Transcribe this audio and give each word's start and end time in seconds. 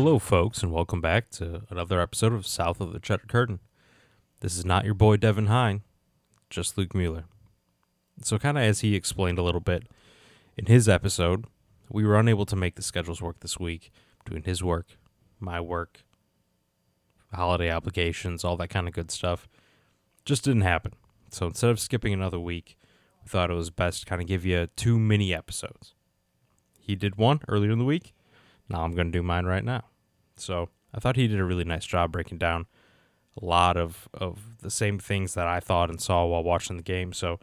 Hello, 0.00 0.20
folks, 0.20 0.62
and 0.62 0.70
welcome 0.70 1.00
back 1.00 1.28
to 1.28 1.62
another 1.70 2.00
episode 2.00 2.32
of 2.32 2.46
South 2.46 2.80
of 2.80 2.92
the 2.92 3.00
Cheddar 3.00 3.26
Curtain. 3.26 3.58
This 4.38 4.56
is 4.56 4.64
not 4.64 4.84
your 4.84 4.94
boy 4.94 5.16
Devin 5.16 5.46
Hine, 5.46 5.82
just 6.50 6.78
Luke 6.78 6.94
Mueller. 6.94 7.24
So, 8.22 8.38
kind 8.38 8.56
of 8.56 8.62
as 8.62 8.78
he 8.78 8.94
explained 8.94 9.40
a 9.40 9.42
little 9.42 9.60
bit 9.60 9.88
in 10.56 10.66
his 10.66 10.88
episode, 10.88 11.46
we 11.90 12.04
were 12.04 12.16
unable 12.16 12.46
to 12.46 12.54
make 12.54 12.76
the 12.76 12.82
schedules 12.82 13.20
work 13.20 13.40
this 13.40 13.58
week 13.58 13.90
between 14.22 14.44
his 14.44 14.62
work, 14.62 14.96
my 15.40 15.60
work, 15.60 16.04
holiday 17.34 17.72
obligations, 17.72 18.44
all 18.44 18.56
that 18.58 18.70
kind 18.70 18.86
of 18.86 18.94
good 18.94 19.10
stuff. 19.10 19.48
Just 20.24 20.44
didn't 20.44 20.62
happen. 20.62 20.92
So, 21.32 21.46
instead 21.46 21.70
of 21.70 21.80
skipping 21.80 22.12
another 22.12 22.38
week, 22.38 22.78
we 23.24 23.28
thought 23.28 23.50
it 23.50 23.54
was 23.54 23.70
best 23.70 24.02
to 24.02 24.06
kind 24.06 24.22
of 24.22 24.28
give 24.28 24.46
you 24.46 24.68
two 24.76 24.96
mini 24.96 25.34
episodes. 25.34 25.96
He 26.78 26.94
did 26.94 27.16
one 27.16 27.40
earlier 27.48 27.72
in 27.72 27.80
the 27.80 27.84
week. 27.84 28.14
Now 28.68 28.82
I'm 28.82 28.94
going 28.94 29.10
to 29.10 29.18
do 29.18 29.22
mine 29.22 29.46
right 29.46 29.64
now. 29.64 29.84
So 30.36 30.68
I 30.94 31.00
thought 31.00 31.16
he 31.16 31.28
did 31.28 31.40
a 31.40 31.44
really 31.44 31.64
nice 31.64 31.86
job 31.86 32.12
breaking 32.12 32.38
down 32.38 32.66
a 33.40 33.44
lot 33.44 33.76
of, 33.76 34.08
of 34.14 34.58
the 34.60 34.70
same 34.70 34.98
things 34.98 35.34
that 35.34 35.46
I 35.46 35.60
thought 35.60 35.90
and 35.90 36.00
saw 36.00 36.24
while 36.26 36.42
watching 36.42 36.76
the 36.76 36.82
game. 36.82 37.12
So 37.12 37.38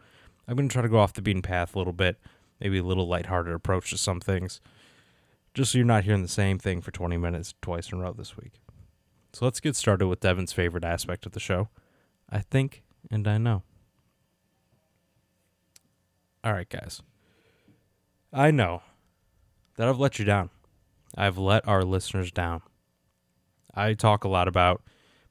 I'm 0.46 0.56
going 0.56 0.68
to 0.68 0.72
try 0.72 0.82
to 0.82 0.88
go 0.88 0.98
off 0.98 1.12
the 1.12 1.22
beaten 1.22 1.42
path 1.42 1.74
a 1.74 1.78
little 1.78 1.92
bit, 1.92 2.18
maybe 2.60 2.78
a 2.78 2.84
little 2.84 3.08
lighthearted 3.08 3.54
approach 3.54 3.90
to 3.90 3.98
some 3.98 4.20
things, 4.20 4.60
just 5.54 5.72
so 5.72 5.78
you're 5.78 5.86
not 5.86 6.04
hearing 6.04 6.22
the 6.22 6.28
same 6.28 6.58
thing 6.58 6.80
for 6.80 6.90
20 6.90 7.16
minutes 7.16 7.54
twice 7.62 7.90
in 7.90 7.98
a 7.98 8.02
row 8.02 8.12
this 8.12 8.36
week. 8.36 8.60
So 9.32 9.44
let's 9.44 9.60
get 9.60 9.76
started 9.76 10.06
with 10.08 10.20
Devin's 10.20 10.52
favorite 10.52 10.84
aspect 10.84 11.26
of 11.26 11.32
the 11.32 11.40
show. 11.40 11.68
I 12.30 12.40
think 12.40 12.82
and 13.10 13.26
I 13.28 13.38
know. 13.38 13.62
All 16.42 16.52
right, 16.52 16.68
guys. 16.68 17.02
I 18.32 18.50
know 18.50 18.82
that 19.76 19.88
I've 19.88 19.98
let 19.98 20.18
you 20.18 20.24
down. 20.24 20.50
I've 21.16 21.38
let 21.38 21.66
our 21.66 21.82
listeners 21.84 22.30
down. 22.30 22.62
I 23.74 23.94
talk 23.94 24.24
a 24.24 24.28
lot 24.28 24.48
about 24.48 24.82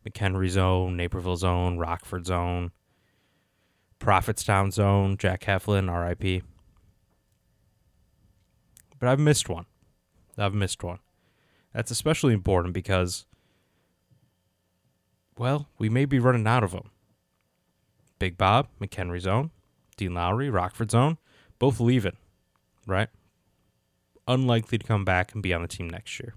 McHenry 0.07 0.49
Zone, 0.49 0.95
Naperville 0.97 1.37
Zone, 1.37 1.77
Rockford 1.77 2.25
Zone, 2.25 2.71
Prophetstown 3.99 4.71
Zone, 4.71 5.17
Jack 5.17 5.41
Heflin, 5.41 5.89
RIP. 5.89 6.43
But 8.99 9.09
I've 9.09 9.19
missed 9.19 9.49
one. 9.49 9.65
I've 10.37 10.53
missed 10.53 10.83
one. 10.83 10.99
That's 11.73 11.91
especially 11.91 12.33
important 12.33 12.73
because, 12.73 13.25
well, 15.37 15.67
we 15.77 15.89
may 15.89 16.05
be 16.05 16.19
running 16.19 16.47
out 16.47 16.63
of 16.63 16.71
them. 16.71 16.89
Big 18.19 18.37
Bob, 18.37 18.69
McHenry 18.81 19.19
Zone, 19.19 19.51
Dean 19.97 20.13
Lowry, 20.13 20.49
Rockford 20.49 20.91
Zone, 20.91 21.17
both 21.59 21.79
leaving, 21.79 22.17
right? 22.87 23.09
Unlikely 24.27 24.77
to 24.77 24.85
come 24.85 25.05
back 25.05 25.33
and 25.33 25.43
be 25.43 25.53
on 25.53 25.61
the 25.61 25.67
team 25.67 25.89
next 25.89 26.19
year. 26.19 26.35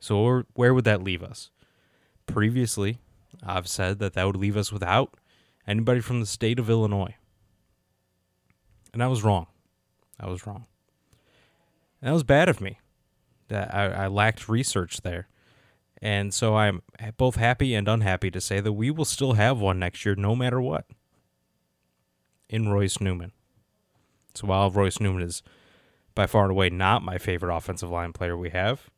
So 0.00 0.44
where 0.54 0.74
would 0.74 0.84
that 0.84 1.02
leave 1.02 1.22
us? 1.22 1.50
Previously, 2.26 2.98
I've 3.42 3.68
said 3.68 3.98
that 4.00 4.14
that 4.14 4.26
would 4.26 4.36
leave 4.36 4.56
us 4.56 4.72
without 4.72 5.14
anybody 5.66 6.00
from 6.00 6.20
the 6.20 6.26
state 6.26 6.58
of 6.58 6.68
Illinois. 6.68 7.14
And 8.92 9.02
I 9.02 9.06
was 9.06 9.22
wrong. 9.22 9.46
I 10.18 10.28
was 10.28 10.46
wrong. 10.46 10.66
And 12.00 12.08
that 12.08 12.14
was 12.14 12.24
bad 12.24 12.48
of 12.48 12.60
me. 12.60 12.78
That 13.48 13.74
I, 13.74 14.04
I 14.04 14.06
lacked 14.08 14.48
research 14.48 15.02
there. 15.02 15.28
And 16.00 16.34
so 16.34 16.56
I'm 16.56 16.82
both 17.16 17.36
happy 17.36 17.74
and 17.74 17.86
unhappy 17.86 18.30
to 18.32 18.40
say 18.40 18.60
that 18.60 18.72
we 18.72 18.90
will 18.90 19.04
still 19.04 19.34
have 19.34 19.60
one 19.60 19.78
next 19.78 20.04
year 20.04 20.16
no 20.16 20.34
matter 20.34 20.60
what. 20.60 20.86
In 22.48 22.68
Royce 22.68 23.00
Newman. 23.00 23.32
So 24.34 24.48
while 24.48 24.70
Royce 24.70 25.00
Newman 25.00 25.22
is 25.22 25.42
by 26.14 26.26
far 26.26 26.44
and 26.44 26.52
away 26.52 26.70
not 26.70 27.02
my 27.02 27.18
favorite 27.18 27.54
offensive 27.54 27.90
line 27.90 28.12
player 28.12 28.36
we 28.36 28.50
have. 28.50 28.90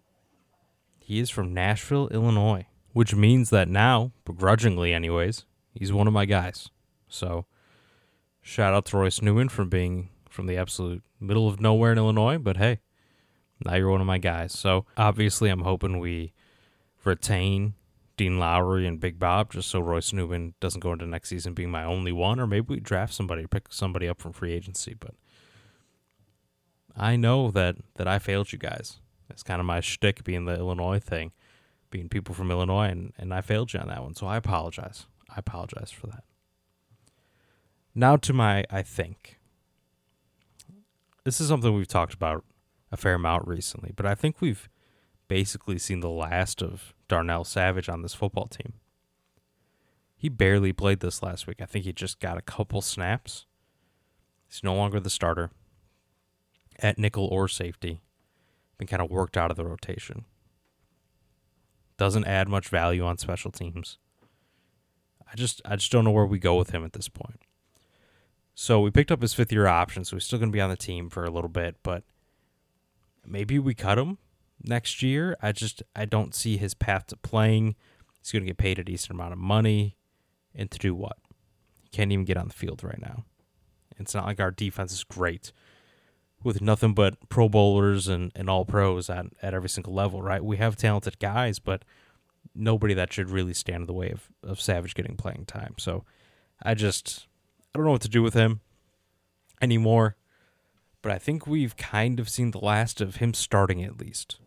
He 0.98 1.18
is 1.18 1.30
from 1.30 1.52
Nashville, 1.52 2.08
Illinois, 2.08 2.66
which 2.92 3.14
means 3.14 3.50
that 3.50 3.68
now, 3.68 4.12
begrudgingly 4.24 4.92
anyways, 4.92 5.44
he's 5.74 5.92
one 5.92 6.06
of 6.06 6.12
my 6.12 6.24
guys. 6.24 6.70
So, 7.08 7.46
shout 8.40 8.74
out 8.74 8.86
to 8.86 8.96
Royce 8.96 9.20
Newman 9.20 9.48
for 9.48 9.64
being 9.64 10.08
from 10.30 10.46
the 10.46 10.56
absolute 10.56 11.02
middle 11.20 11.48
of 11.48 11.60
nowhere 11.60 11.92
in 11.92 11.98
Illinois, 11.98 12.38
but 12.38 12.56
hey, 12.56 12.80
now 13.64 13.74
you're 13.74 13.90
one 13.90 14.00
of 14.00 14.06
my 14.06 14.18
guys. 14.18 14.52
So, 14.52 14.86
obviously, 14.96 15.50
I'm 15.50 15.62
hoping 15.62 15.98
we 15.98 16.32
retain 17.04 17.74
Dean 18.16 18.38
Lowry 18.38 18.86
and 18.86 19.00
Big 19.00 19.18
Bob 19.18 19.52
just 19.52 19.68
so 19.68 19.80
Royce 19.80 20.12
Newman 20.12 20.54
doesn't 20.60 20.80
go 20.80 20.92
into 20.92 21.06
next 21.06 21.28
season 21.28 21.54
being 21.54 21.70
my 21.70 21.84
only 21.84 22.12
one, 22.12 22.38
or 22.40 22.46
maybe 22.46 22.66
we 22.74 22.80
draft 22.80 23.12
somebody, 23.12 23.46
pick 23.46 23.72
somebody 23.72 24.08
up 24.08 24.20
from 24.20 24.32
free 24.32 24.52
agency, 24.52 24.94
but 24.98 25.14
I 26.96 27.16
know 27.16 27.50
that 27.50 27.76
that 27.96 28.06
I 28.06 28.18
failed 28.18 28.52
you 28.52 28.58
guys. 28.58 29.00
It's 29.30 29.42
kind 29.42 29.60
of 29.60 29.66
my 29.66 29.80
shtick 29.80 30.22
being 30.22 30.44
the 30.44 30.56
Illinois 30.56 31.00
thing, 31.00 31.32
being 31.90 32.08
people 32.08 32.34
from 32.34 32.50
Illinois, 32.50 32.88
and, 32.88 33.12
and 33.18 33.32
I 33.32 33.40
failed 33.40 33.72
you 33.72 33.80
on 33.80 33.88
that 33.88 34.02
one. 34.02 34.14
So 34.14 34.26
I 34.26 34.36
apologize. 34.36 35.06
I 35.28 35.34
apologize 35.38 35.90
for 35.90 36.06
that. 36.08 36.24
Now 37.94 38.16
to 38.16 38.32
my 38.32 38.64
I 38.70 38.82
think. 38.82 39.38
This 41.24 41.40
is 41.40 41.48
something 41.48 41.74
we've 41.74 41.88
talked 41.88 42.12
about 42.12 42.44
a 42.92 42.98
fair 42.98 43.14
amount 43.14 43.48
recently, 43.48 43.92
but 43.96 44.04
I 44.04 44.14
think 44.14 44.40
we've 44.40 44.68
basically 45.26 45.78
seen 45.78 46.00
the 46.00 46.10
last 46.10 46.62
of 46.62 46.92
Darnell 47.08 47.44
Savage 47.44 47.88
on 47.88 48.02
this 48.02 48.12
football 48.12 48.46
team. 48.46 48.74
He 50.16 50.28
barely 50.28 50.72
played 50.72 51.00
this 51.00 51.22
last 51.22 51.46
week. 51.46 51.60
I 51.60 51.66
think 51.66 51.86
he 51.86 51.92
just 51.92 52.20
got 52.20 52.36
a 52.36 52.42
couple 52.42 52.82
snaps. 52.82 53.46
He's 54.46 54.62
no 54.62 54.74
longer 54.74 55.00
the 55.00 55.10
starter 55.10 55.50
at 56.78 56.98
nickel 56.98 57.26
or 57.26 57.48
safety. 57.48 58.00
Been 58.78 58.88
kind 58.88 59.02
of 59.02 59.10
worked 59.10 59.36
out 59.36 59.50
of 59.50 59.56
the 59.56 59.64
rotation. 59.64 60.24
Doesn't 61.96 62.26
add 62.26 62.48
much 62.48 62.68
value 62.68 63.04
on 63.04 63.18
special 63.18 63.52
teams. 63.52 63.98
I 65.30 65.36
just 65.36 65.62
I 65.64 65.76
just 65.76 65.92
don't 65.92 66.04
know 66.04 66.10
where 66.10 66.26
we 66.26 66.38
go 66.38 66.56
with 66.56 66.70
him 66.70 66.84
at 66.84 66.92
this 66.92 67.08
point. 67.08 67.40
So 68.54 68.80
we 68.80 68.90
picked 68.90 69.12
up 69.12 69.22
his 69.22 69.34
fifth 69.34 69.52
year 69.52 69.66
option, 69.66 70.04
so 70.04 70.16
he's 70.16 70.24
still 70.24 70.38
gonna 70.38 70.50
be 70.50 70.60
on 70.60 70.70
the 70.70 70.76
team 70.76 71.08
for 71.08 71.24
a 71.24 71.30
little 71.30 71.48
bit, 71.48 71.76
but 71.82 72.04
maybe 73.26 73.58
we 73.58 73.74
cut 73.74 73.98
him 73.98 74.18
next 74.62 75.02
year. 75.02 75.36
I 75.40 75.52
just 75.52 75.82
I 75.94 76.04
don't 76.04 76.34
see 76.34 76.56
his 76.56 76.74
path 76.74 77.06
to 77.08 77.16
playing. 77.16 77.76
He's 78.20 78.32
gonna 78.32 78.44
get 78.44 78.58
paid 78.58 78.78
a 78.78 78.84
decent 78.84 79.12
amount 79.12 79.32
of 79.32 79.38
money. 79.38 79.96
And 80.56 80.70
to 80.70 80.78
do 80.78 80.94
what? 80.94 81.16
He 81.82 81.88
can't 81.88 82.12
even 82.12 82.24
get 82.24 82.36
on 82.36 82.46
the 82.46 82.54
field 82.54 82.84
right 82.84 83.00
now. 83.00 83.24
It's 83.98 84.14
not 84.14 84.26
like 84.26 84.40
our 84.40 84.52
defense 84.52 84.92
is 84.92 85.04
great 85.04 85.52
with 86.44 86.60
nothing 86.60 86.92
but 86.94 87.28
pro 87.28 87.48
bowlers 87.48 88.06
and, 88.06 88.30
and 88.36 88.48
all 88.48 88.64
pros 88.64 89.10
at, 89.10 89.26
at 89.42 89.54
every 89.54 89.68
single 89.68 89.94
level, 89.94 90.22
right? 90.22 90.44
We 90.44 90.58
have 90.58 90.76
talented 90.76 91.18
guys, 91.18 91.58
but 91.58 91.84
nobody 92.54 92.94
that 92.94 93.12
should 93.12 93.30
really 93.30 93.54
stand 93.54 93.82
in 93.82 93.86
the 93.86 93.92
way 93.92 94.10
of, 94.10 94.28
of 94.42 94.60
Savage 94.60 94.94
getting 94.94 95.16
playing 95.16 95.46
time. 95.46 95.74
So 95.78 96.04
I 96.62 96.74
just 96.74 97.26
I 97.74 97.78
don't 97.78 97.86
know 97.86 97.92
what 97.92 98.02
to 98.02 98.08
do 98.08 98.22
with 98.22 98.34
him 98.34 98.60
anymore. 99.60 100.16
But 101.02 101.12
I 101.12 101.18
think 101.18 101.46
we've 101.46 101.76
kind 101.76 102.18
of 102.18 102.30
seen 102.30 102.52
the 102.52 102.64
last 102.64 103.00
of 103.00 103.16
him 103.16 103.34
starting 103.34 103.82
at 103.82 103.98
least. 103.98 104.38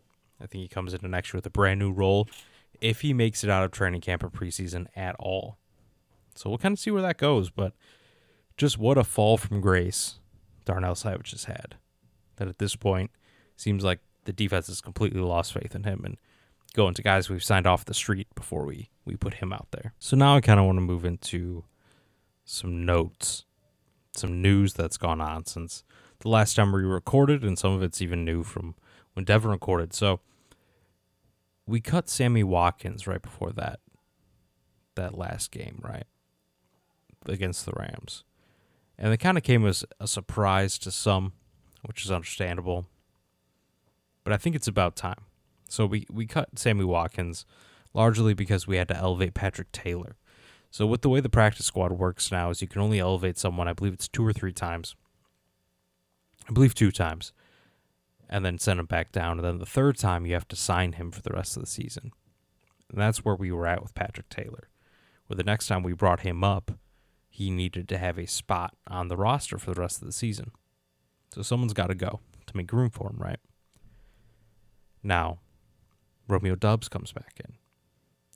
I 0.42 0.48
think 0.48 0.64
he 0.64 0.68
comes 0.68 0.94
into 0.94 1.08
next 1.08 1.32
year 1.32 1.38
with 1.38 1.46
a 1.46 1.52
brand 1.52 1.80
new 1.80 1.92
role 1.92 2.28
if 2.82 3.02
he 3.02 3.14
makes 3.14 3.44
it 3.44 3.50
out 3.50 3.64
of 3.64 3.72
training 3.72 4.02
camp 4.02 4.24
or 4.24 4.30
preseason 4.30 4.88
at 4.96 5.16
all. 5.20 5.58
So 6.36 6.50
we'll 6.50 6.60
kind 6.60 6.74
of 6.74 6.80
see 6.80 6.92
where 6.92 7.02
that 7.02 7.18
goes, 7.18 7.50
but 7.50 7.74
just 8.56 8.78
what 8.78 8.98
a 8.98 9.04
fall 9.04 9.38
from 9.38 9.62
grace 9.62 10.20
Darnell 10.66 10.96
Savage 10.96 11.32
has 11.32 11.46
had 11.46 11.76
that 12.38 12.48
at 12.48 12.60
this 12.60 12.76
point 12.76 13.12
seems 13.56 13.84
like 13.84 14.00
the 14.26 14.34
defense 14.34 14.68
has 14.68 14.82
completely 14.82 15.22
lost 15.22 15.54
faith 15.54 15.76
in 15.76 15.84
him 15.84 16.02
and 16.04 16.18
going 16.74 16.94
to 16.94 17.02
guys 17.02 17.30
we've 17.30 17.44
signed 17.44 17.66
off 17.66 17.86
the 17.86 17.94
street 17.94 18.28
before 18.36 18.66
we 18.66 18.90
we 19.06 19.16
put 19.16 19.36
him 19.36 19.54
out 19.54 19.68
there. 19.72 19.94
So 20.00 20.16
now 20.16 20.36
I 20.36 20.42
kind 20.42 20.60
of 20.60 20.66
want 20.66 20.78
to 20.78 20.82
move 20.82 21.06
into 21.06 21.64
some 22.46 22.86
notes, 22.86 23.46
some 24.14 24.42
news 24.42 24.74
that's 24.74 24.98
gone 24.98 25.22
on 25.22 25.46
since 25.46 25.84
the 26.20 26.30
last 26.30 26.56
time 26.56 26.72
we 26.72 26.84
recorded, 26.84 27.44
and 27.44 27.58
some 27.58 27.74
of 27.74 27.84
it's 27.84 28.02
even 28.02 28.26
new 28.26 28.44
from 28.44 28.76
when 29.14 29.26
Devin 29.26 29.52
recorded. 29.52 29.94
So 29.94 30.20
we 31.66 31.82
cut 31.82 32.10
Sammy 32.10 32.44
Watkins 32.44 33.08
right 33.08 33.22
before 33.22 33.52
that 33.52 33.80
that 34.96 35.18
last 35.18 35.52
game, 35.52 35.80
right? 35.84 36.06
Against 37.28 37.66
the 37.66 37.74
Rams. 37.74 38.24
And 38.98 39.14
it 39.14 39.18
kind 39.18 39.38
of 39.38 39.44
came 39.44 39.66
as 39.66 39.86
a 40.00 40.08
surprise 40.08 40.78
to 40.80 40.92
some 40.92 41.34
which 41.88 42.04
is 42.04 42.12
understandable. 42.12 42.86
But 44.24 44.34
I 44.34 44.38
think 44.38 44.56
it's 44.56 44.68
about 44.68 44.98
time. 44.98 45.22
So 45.70 45.86
we, 45.86 46.06
we 46.12 46.26
cut 46.26 46.60
Sammy 46.60 46.84
Watkins 46.84 47.46
largely 47.94 48.34
because 48.34 48.68
we 48.68 48.76
had 48.76 48.90
to 48.90 48.98
elevate 48.98 49.34
Patrick 49.34 49.72
Taylor. 49.72 50.18
So 50.70 50.86
with 50.86 51.02
the 51.02 51.10
way 51.10 51.22
the 51.22 51.30
practice 51.30 51.66
squad 51.66 51.94
works 51.94 52.30
now 52.30 52.50
is 52.50 52.62
you 52.62 52.68
can 52.68 52.82
only 52.82 53.00
elevate 53.00 53.38
someone, 53.38 53.70
I 53.70 53.74
believe 53.74 53.94
it's 53.94 54.10
two 54.10 54.26
or 54.26 54.34
three 54.34 54.52
times. 54.52 54.96
I 56.50 56.52
believe 56.52 56.76
two 56.76 56.92
times. 56.92 57.32
And 58.30 58.44
then 58.44 58.60
send 58.60 58.82
him 58.82 58.86
back 58.86 59.14
down. 59.14 59.40
And 59.40 59.48
then 59.48 59.60
the 59.60 59.66
third 59.66 59.98
time 59.98 60.26
you 60.26 60.34
have 60.34 60.48
to 60.50 60.58
sign 60.58 60.94
him 60.94 61.10
for 61.12 61.22
the 61.22 61.34
rest 61.34 61.56
of 61.56 61.64
the 61.64 61.70
season. 61.70 62.12
And 62.92 63.00
that's 63.00 63.24
where 63.24 63.36
we 63.36 63.52
were 63.52 63.66
at 63.66 63.82
with 63.82 63.96
Patrick 63.96 64.28
Taylor. 64.28 64.68
Where 65.28 65.38
the 65.38 65.44
next 65.44 65.68
time 65.68 65.84
we 65.84 65.94
brought 65.94 66.22
him 66.22 66.44
up, 66.44 66.72
he 67.30 67.50
needed 67.50 67.88
to 67.90 67.98
have 67.98 68.18
a 68.18 68.28
spot 68.28 68.76
on 68.88 69.08
the 69.08 69.18
roster 69.18 69.58
for 69.58 69.74
the 69.74 69.80
rest 69.80 70.02
of 70.02 70.06
the 70.06 70.14
season. 70.14 70.52
So 71.38 71.44
someone's 71.44 71.74
got 71.74 71.88
to 71.88 71.94
go 71.94 72.20
to 72.48 72.58
make 72.58 72.74
room 72.74 72.90
for 72.90 73.12
him, 73.12 73.18
right? 73.20 73.38
Now, 75.04 75.38
Romeo 76.28 76.56
Doubs 76.56 76.90
comes 76.90 77.12
back 77.12 77.40
in. 77.40 77.54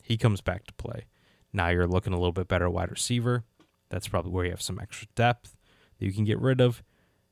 He 0.03 0.17
comes 0.17 0.39
back 0.39 0.67
to 0.67 0.73
play. 0.73 1.05
Now 1.51 1.69
you're 1.69 1.87
looking 1.87 2.13
a 2.13 2.17
little 2.17 2.31
bit 2.31 2.47
better 2.47 2.69
wide 2.69 2.91
receiver. 2.91 3.43
That's 3.89 4.07
probably 4.07 4.31
where 4.31 4.45
you 4.45 4.51
have 4.51 4.61
some 4.61 4.77
extra 4.79 5.07
depth 5.15 5.55
that 5.97 6.05
you 6.05 6.13
can 6.13 6.25
get 6.25 6.39
rid 6.39 6.61
of. 6.61 6.83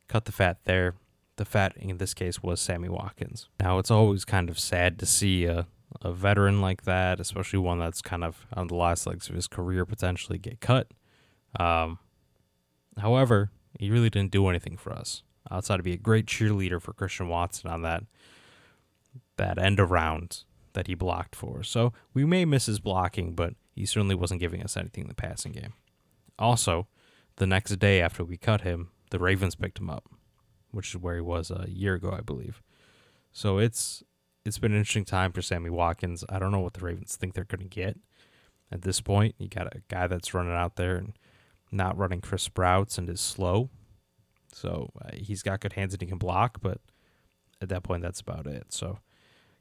Cut 0.07 0.25
the 0.25 0.31
fat 0.31 0.57
there. 0.63 0.95
The 1.35 1.45
fat 1.45 1.77
in 1.77 1.99
this 1.99 2.15
case 2.15 2.41
was 2.41 2.59
Sammy 2.59 2.89
Watkins. 2.89 3.47
Now 3.59 3.77
it's 3.77 3.91
always 3.91 4.25
kind 4.25 4.49
of 4.49 4.57
sad 4.57 4.97
to 4.97 5.05
see 5.05 5.45
a, 5.45 5.67
a 6.01 6.11
veteran 6.11 6.61
like 6.61 6.85
that, 6.85 7.19
especially 7.19 7.59
one 7.59 7.77
that's 7.77 8.01
kind 8.01 8.23
of 8.23 8.47
on 8.53 8.69
the 8.69 8.75
last 8.75 9.05
legs 9.05 9.29
of 9.29 9.35
his 9.35 9.45
career, 9.45 9.85
potentially 9.85 10.39
get 10.39 10.61
cut. 10.61 10.87
Um, 11.59 11.99
however, 12.97 13.51
he 13.79 13.91
really 13.91 14.09
didn't 14.09 14.31
do 14.31 14.47
anything 14.47 14.75
for 14.75 14.91
us 14.91 15.21
outside 15.51 15.77
to 15.77 15.83
be 15.83 15.93
a 15.93 15.97
great 15.97 16.25
cheerleader 16.25 16.81
for 16.81 16.93
Christian 16.93 17.27
Watson 17.27 17.69
on 17.69 17.81
that 17.83 18.03
that 19.37 19.57
end 19.57 19.79
around 19.79 20.43
that 20.73 20.87
he 20.87 20.95
blocked 20.95 21.35
for. 21.35 21.63
So 21.63 21.93
we 22.13 22.25
may 22.25 22.45
miss 22.45 22.65
his 22.67 22.79
blocking, 22.79 23.33
but 23.33 23.53
he 23.73 23.85
certainly 23.85 24.15
wasn't 24.15 24.41
giving 24.41 24.61
us 24.61 24.77
anything 24.77 25.03
in 25.03 25.07
the 25.07 25.15
passing 25.15 25.53
game. 25.53 25.73
Also, 26.37 26.87
the 27.37 27.47
next 27.47 27.75
day 27.79 28.01
after 28.01 28.23
we 28.23 28.37
cut 28.37 28.61
him, 28.61 28.89
the 29.11 29.19
Ravens 29.19 29.55
picked 29.55 29.79
him 29.79 29.89
up, 29.89 30.05
which 30.71 30.89
is 30.89 30.97
where 30.97 31.15
he 31.15 31.21
was 31.21 31.49
a 31.51 31.67
year 31.69 31.95
ago, 31.95 32.13
I 32.15 32.21
believe. 32.21 32.61
So 33.31 33.57
it's 33.57 34.03
it's 34.45 34.57
been 34.57 34.71
an 34.71 34.77
interesting 34.77 35.05
time 35.05 35.31
for 35.31 35.41
Sammy 35.41 35.69
Watkins. 35.69 36.23
I 36.29 36.39
don't 36.39 36.51
know 36.51 36.59
what 36.59 36.73
the 36.73 36.85
Ravens 36.85 37.15
think 37.15 37.33
they're 37.33 37.43
going 37.43 37.61
to 37.61 37.67
get 37.67 37.97
at 38.71 38.81
this 38.81 39.01
point. 39.01 39.35
You 39.37 39.47
got 39.47 39.75
a 39.75 39.81
guy 39.89 40.07
that's 40.07 40.33
running 40.33 40.53
out 40.53 40.75
there 40.75 40.95
and 40.95 41.13
not 41.71 41.97
running 41.97 42.21
Chris 42.21 42.43
Sprouts 42.43 42.97
and 42.97 43.09
is 43.09 43.21
slow. 43.21 43.69
So 44.53 44.91
uh, 45.01 45.09
he's 45.13 45.43
got 45.43 45.59
good 45.59 45.73
hands 45.73 45.93
and 45.93 46.01
he 46.01 46.07
can 46.07 46.17
block, 46.17 46.57
but 46.61 46.79
at 47.61 47.69
that 47.69 47.83
point, 47.83 48.03
that's 48.03 48.21
about 48.21 48.47
it. 48.47 48.67
So 48.69 48.99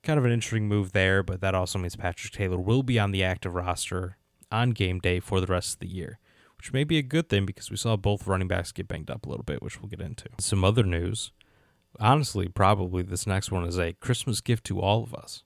kind 0.02 0.18
of 0.18 0.24
an 0.24 0.32
interesting 0.32 0.68
move 0.68 0.92
there, 0.92 1.22
but 1.22 1.40
that 1.40 1.54
also 1.54 1.78
means 1.78 1.96
Patrick 1.96 2.32
Taylor 2.32 2.58
will 2.58 2.82
be 2.82 2.98
on 2.98 3.10
the 3.10 3.24
active 3.24 3.54
roster 3.54 4.16
on 4.50 4.70
game 4.70 4.98
day 4.98 5.20
for 5.20 5.40
the 5.40 5.46
rest 5.46 5.74
of 5.74 5.80
the 5.80 5.88
year, 5.88 6.18
which 6.56 6.72
may 6.72 6.84
be 6.84 6.98
a 6.98 7.02
good 7.02 7.28
thing 7.28 7.44
because 7.44 7.70
we 7.70 7.76
saw 7.76 7.96
both 7.96 8.26
running 8.26 8.48
backs 8.48 8.72
get 8.72 8.88
banged 8.88 9.10
up 9.10 9.26
a 9.26 9.28
little 9.28 9.44
bit, 9.44 9.62
which 9.62 9.80
we'll 9.80 9.88
get 9.88 10.00
into. 10.00 10.28
Some 10.38 10.64
other 10.64 10.82
news. 10.82 11.32
Honestly, 11.98 12.48
probably 12.48 13.02
this 13.02 13.26
next 13.26 13.50
one 13.50 13.64
is 13.64 13.78
a 13.78 13.94
Christmas 13.94 14.40
gift 14.40 14.64
to 14.64 14.80
all 14.80 15.02
of 15.02 15.14
us. 15.14 15.42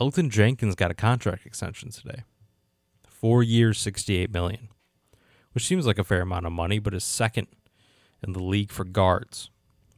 Elgton 0.00 0.30
Jenkins 0.30 0.74
got 0.74 0.90
a 0.90 0.94
contract 0.94 1.46
extension 1.46 1.90
today. 1.90 2.22
Four 3.06 3.42
years, 3.42 3.78
68 3.78 4.30
million, 4.30 4.68
which 5.52 5.66
seems 5.66 5.86
like 5.86 5.98
a 5.98 6.04
fair 6.04 6.22
amount 6.22 6.46
of 6.46 6.52
money, 6.52 6.78
but 6.78 6.94
is 6.94 7.04
second 7.04 7.48
in 8.26 8.32
the 8.32 8.42
league 8.42 8.72
for 8.72 8.84
guards, 8.84 9.50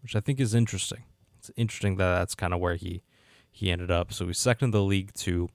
which 0.02 0.16
I 0.16 0.20
think 0.20 0.40
is 0.40 0.54
interesting. 0.54 1.04
It's 1.38 1.50
interesting 1.56 1.96
that 1.96 2.18
that's 2.18 2.34
kind 2.34 2.54
of 2.54 2.60
where 2.60 2.76
he 2.76 3.02
he 3.50 3.70
ended 3.70 3.90
up. 3.90 4.12
So 4.12 4.26
he's 4.26 4.38
second 4.38 4.66
in 4.66 4.70
the 4.70 4.82
league 4.82 5.12
to 5.14 5.48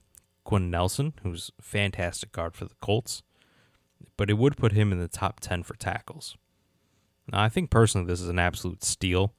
Quenton 0.44 0.70
Nelson, 0.70 1.14
who's 1.22 1.50
a 1.58 1.62
fantastic 1.62 2.32
guard 2.32 2.54
for 2.54 2.66
the 2.66 2.74
Colts, 2.82 3.22
but 4.16 4.28
it 4.28 4.34
would 4.34 4.56
put 4.56 4.72
him 4.72 4.92
in 4.92 4.98
the 4.98 5.08
top 5.08 5.40
10 5.40 5.62
for 5.62 5.74
tackles. 5.74 6.36
Now, 7.32 7.42
I 7.42 7.48
think 7.48 7.70
personally 7.70 8.06
this 8.06 8.20
is 8.20 8.28
an 8.28 8.38
absolute 8.38 8.84
steal 8.84 9.34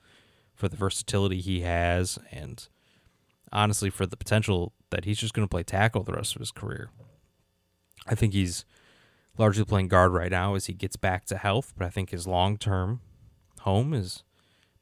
for 0.55 0.67
the 0.67 0.77
versatility 0.77 1.41
he 1.41 1.61
has 1.61 2.17
and 2.31 2.67
honestly 3.51 3.89
for 3.89 4.05
the 4.05 4.17
potential 4.17 4.73
that 4.89 5.05
he's 5.05 5.19
just 5.19 5.33
going 5.33 5.47
to 5.47 5.51
play 5.51 5.63
tackle 5.63 6.03
the 6.03 6.13
rest 6.13 6.35
of 6.35 6.39
his 6.39 6.51
career. 6.51 6.89
I 8.07 8.15
think 8.15 8.33
he's 8.33 8.65
largely 9.37 9.65
playing 9.65 9.89
guard 9.89 10.11
right 10.11 10.31
now 10.31 10.55
as 10.55 10.65
he 10.65 10.73
gets 10.73 10.95
back 10.95 11.25
to 11.25 11.37
health, 11.37 11.73
but 11.77 11.85
I 11.85 11.89
think 11.89 12.09
his 12.09 12.25
long 12.25 12.57
term 12.57 13.01
home 13.65 13.93
is 13.93 14.23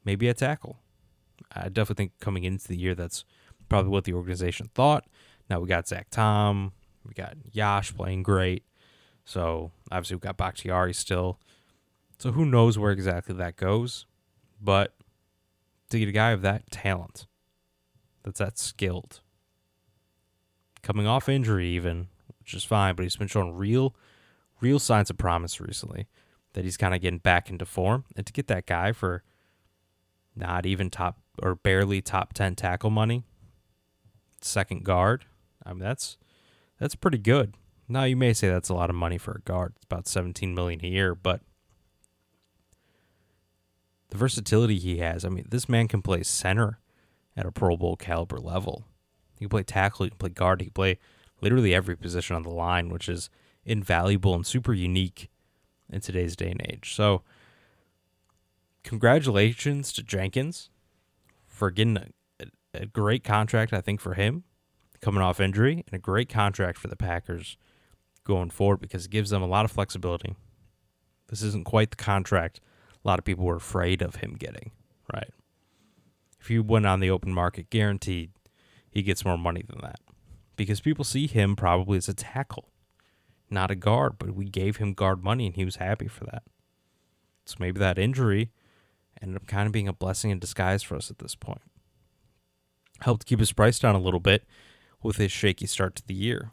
maybe 0.04 0.28
a 0.28 0.34
tackle. 0.34 0.78
I 1.50 1.68
definitely 1.68 2.04
think 2.04 2.20
coming 2.20 2.44
into 2.44 2.68
the 2.68 2.76
year, 2.76 2.94
that's 2.94 3.24
probably 3.68 3.90
what 3.90 4.04
the 4.04 4.12
organization 4.12 4.70
thought. 4.74 5.06
Now 5.48 5.58
we 5.58 5.66
got 5.66 5.88
Zach 5.88 6.08
Tom, 6.10 6.72
we 7.06 7.14
got 7.14 7.34
Yash 7.50 7.94
playing 7.96 8.22
great. 8.22 8.64
So 9.24 9.72
obviously 9.90 10.16
we 10.16 10.20
got 10.20 10.36
Bakhtiari 10.36 10.92
still. 10.92 11.40
So 12.18 12.32
who 12.32 12.44
knows 12.44 12.78
where 12.78 12.92
exactly 12.92 13.34
that 13.34 13.56
goes. 13.56 14.06
But 14.60 14.94
to 15.88 15.98
get 15.98 16.08
a 16.08 16.12
guy 16.12 16.30
of 16.30 16.42
that 16.42 16.70
talent, 16.70 17.26
that's 18.22 18.38
that 18.38 18.58
skilled, 18.58 19.20
coming 20.82 21.06
off 21.06 21.28
injury 21.28 21.68
even, 21.68 22.08
which 22.38 22.54
is 22.54 22.64
fine, 22.64 22.94
but 22.94 23.02
he's 23.02 23.16
been 23.16 23.28
showing 23.28 23.54
real, 23.54 23.94
real 24.60 24.78
signs 24.78 25.08
of 25.08 25.16
promise 25.16 25.60
recently 25.60 26.06
that 26.54 26.64
he's 26.64 26.76
kind 26.76 26.94
of 26.94 27.00
getting 27.00 27.18
back 27.18 27.50
into 27.50 27.66
form. 27.66 28.04
And 28.16 28.26
to 28.26 28.32
get 28.32 28.46
that 28.48 28.66
guy 28.66 28.92
for 28.92 29.22
not 30.34 30.66
even 30.66 30.90
top 30.90 31.18
or 31.42 31.54
barely 31.54 32.00
top 32.00 32.32
10 32.32 32.56
tackle 32.56 32.90
money, 32.90 33.24
second 34.40 34.84
guard, 34.84 35.26
I 35.64 35.70
mean 35.70 35.80
that's 35.80 36.16
that's 36.80 36.94
pretty 36.94 37.18
good. 37.18 37.54
Now 37.88 38.04
you 38.04 38.16
may 38.16 38.32
say 38.32 38.48
that's 38.48 38.70
a 38.70 38.74
lot 38.74 38.90
of 38.90 38.96
money 38.96 39.18
for 39.18 39.32
a 39.32 39.40
guard. 39.40 39.74
It's 39.76 39.84
about 39.84 40.08
17 40.08 40.54
million 40.54 40.80
a 40.82 40.88
year, 40.88 41.14
but 41.14 41.42
the 44.08 44.16
versatility 44.16 44.78
he 44.78 44.98
has, 44.98 45.24
I 45.24 45.28
mean, 45.28 45.46
this 45.48 45.68
man 45.68 45.88
can 45.88 46.00
play 46.00 46.22
center 46.22 46.78
at 47.36 47.46
a 47.46 47.52
Pro 47.52 47.76
Bowl 47.76 47.96
caliber 47.96 48.38
level. 48.38 48.84
He 49.34 49.44
can 49.44 49.48
play 49.48 49.64
tackle, 49.64 50.04
he 50.04 50.10
can 50.10 50.18
play 50.18 50.30
guard, 50.30 50.60
he 50.60 50.66
can 50.66 50.72
play 50.72 50.98
literally 51.40 51.74
every 51.74 51.96
position 51.96 52.36
on 52.36 52.42
the 52.42 52.50
line, 52.50 52.88
which 52.88 53.08
is 53.08 53.28
invaluable 53.64 54.34
and 54.34 54.46
super 54.46 54.72
unique 54.72 55.28
in 55.90 56.00
today's 56.00 56.36
day 56.36 56.50
and 56.50 56.64
age. 56.68 56.94
So, 56.94 57.22
congratulations 58.82 59.92
to 59.94 60.02
Jenkins 60.02 60.70
for 61.46 61.70
getting 61.70 61.98
a, 62.40 62.46
a, 62.74 62.86
great 62.86 63.24
contract, 63.24 63.72
I 63.72 63.80
think, 63.80 64.00
for 64.00 64.14
him 64.14 64.44
coming 65.00 65.22
off 65.22 65.40
injury, 65.40 65.84
and 65.86 65.94
a 65.94 65.98
great 65.98 66.28
contract 66.28 66.78
for 66.78 66.88
the 66.88 66.96
Packers 66.96 67.56
going 68.24 68.50
forward 68.50 68.80
because 68.80 69.04
it 69.04 69.10
gives 69.10 69.30
them 69.30 69.42
a 69.42 69.46
lot 69.46 69.64
of 69.64 69.70
flexibility. 69.70 70.34
This 71.28 71.42
isn't 71.42 71.64
quite 71.64 71.90
the 71.90 71.96
contract 71.96 72.60
a 73.04 73.08
lot 73.08 73.18
of 73.18 73.24
people 73.24 73.44
were 73.44 73.56
afraid 73.56 74.00
of 74.02 74.16
him 74.16 74.34
getting, 74.34 74.70
right? 75.12 75.30
If 76.40 76.50
you 76.50 76.62
went 76.62 76.86
on 76.86 77.00
the 77.00 77.10
open 77.10 77.32
market, 77.32 77.70
guaranteed 77.70 78.30
he 78.90 79.02
gets 79.02 79.24
more 79.24 79.38
money 79.38 79.62
than 79.66 79.80
that 79.82 80.00
because 80.56 80.80
people 80.80 81.04
see 81.04 81.26
him 81.26 81.56
probably 81.56 81.98
as 81.98 82.08
a 82.08 82.14
tackle 82.14 82.70
not 83.54 83.70
a 83.70 83.74
guard, 83.74 84.14
but 84.18 84.34
we 84.34 84.44
gave 84.44 84.76
him 84.76 84.92
guard 84.92 85.24
money 85.24 85.46
and 85.46 85.54
he 85.54 85.64
was 85.64 85.76
happy 85.76 86.08
for 86.08 86.24
that. 86.24 86.42
So 87.46 87.56
maybe 87.58 87.78
that 87.78 87.98
injury 87.98 88.50
ended 89.22 89.36
up 89.36 89.46
kind 89.46 89.66
of 89.66 89.72
being 89.72 89.88
a 89.88 89.92
blessing 89.92 90.30
in 90.30 90.38
disguise 90.38 90.82
for 90.82 90.96
us 90.96 91.10
at 91.10 91.18
this 91.18 91.34
point. 91.34 91.62
Helped 93.00 93.26
keep 93.26 93.38
his 93.38 93.52
price 93.52 93.78
down 93.78 93.94
a 93.94 94.00
little 94.00 94.20
bit 94.20 94.44
with 95.02 95.16
his 95.16 95.32
shaky 95.32 95.66
start 95.66 95.94
to 95.96 96.06
the 96.06 96.14
year, 96.14 96.52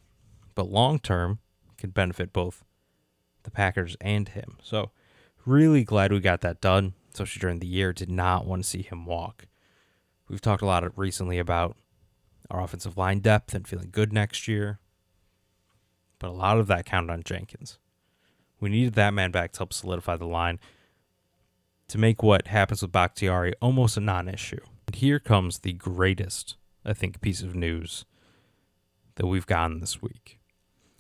but 0.55 0.69
long 0.69 0.99
term 0.99 1.39
could 1.77 1.93
benefit 1.93 2.33
both 2.33 2.63
the 3.43 3.51
Packers 3.51 3.95
and 4.01 4.29
him. 4.29 4.57
So 4.61 4.91
really 5.45 5.83
glad 5.83 6.11
we 6.11 6.19
got 6.19 6.41
that 6.41 6.61
done, 6.61 6.93
especially 7.13 7.39
during 7.39 7.59
the 7.59 7.67
year. 7.67 7.93
Did 7.93 8.11
not 8.11 8.45
want 8.45 8.63
to 8.63 8.69
see 8.69 8.81
him 8.81 9.05
walk. 9.05 9.47
We've 10.27 10.41
talked 10.41 10.61
a 10.61 10.65
lot 10.65 10.97
recently 10.97 11.39
about 11.39 11.75
our 12.49 12.61
offensive 12.61 12.97
line 12.97 13.19
depth 13.19 13.53
and 13.53 13.67
feeling 13.67 13.89
good 13.91 14.13
next 14.13 14.47
year 14.47 14.79
but 16.21 16.29
a 16.29 16.33
lot 16.33 16.59
of 16.59 16.67
that 16.67 16.85
counted 16.85 17.11
on 17.11 17.23
Jenkins. 17.23 17.79
We 18.59 18.69
needed 18.69 18.93
that 18.93 19.13
man 19.13 19.31
back 19.31 19.53
to 19.53 19.59
help 19.59 19.73
solidify 19.73 20.17
the 20.17 20.27
line 20.27 20.59
to 21.87 21.97
make 21.97 22.21
what 22.21 22.47
happens 22.47 22.83
with 22.83 22.91
Bakhtiari 22.91 23.53
almost 23.59 23.97
a 23.97 23.99
non 23.99 24.29
issue. 24.29 24.61
And 24.85 24.95
here 24.95 25.19
comes 25.19 25.59
the 25.59 25.73
greatest, 25.73 26.57
I 26.85 26.93
think, 26.93 27.21
piece 27.21 27.41
of 27.41 27.55
news 27.55 28.05
that 29.15 29.25
we've 29.25 29.47
gotten 29.47 29.79
this 29.79 29.99
week. 29.99 30.39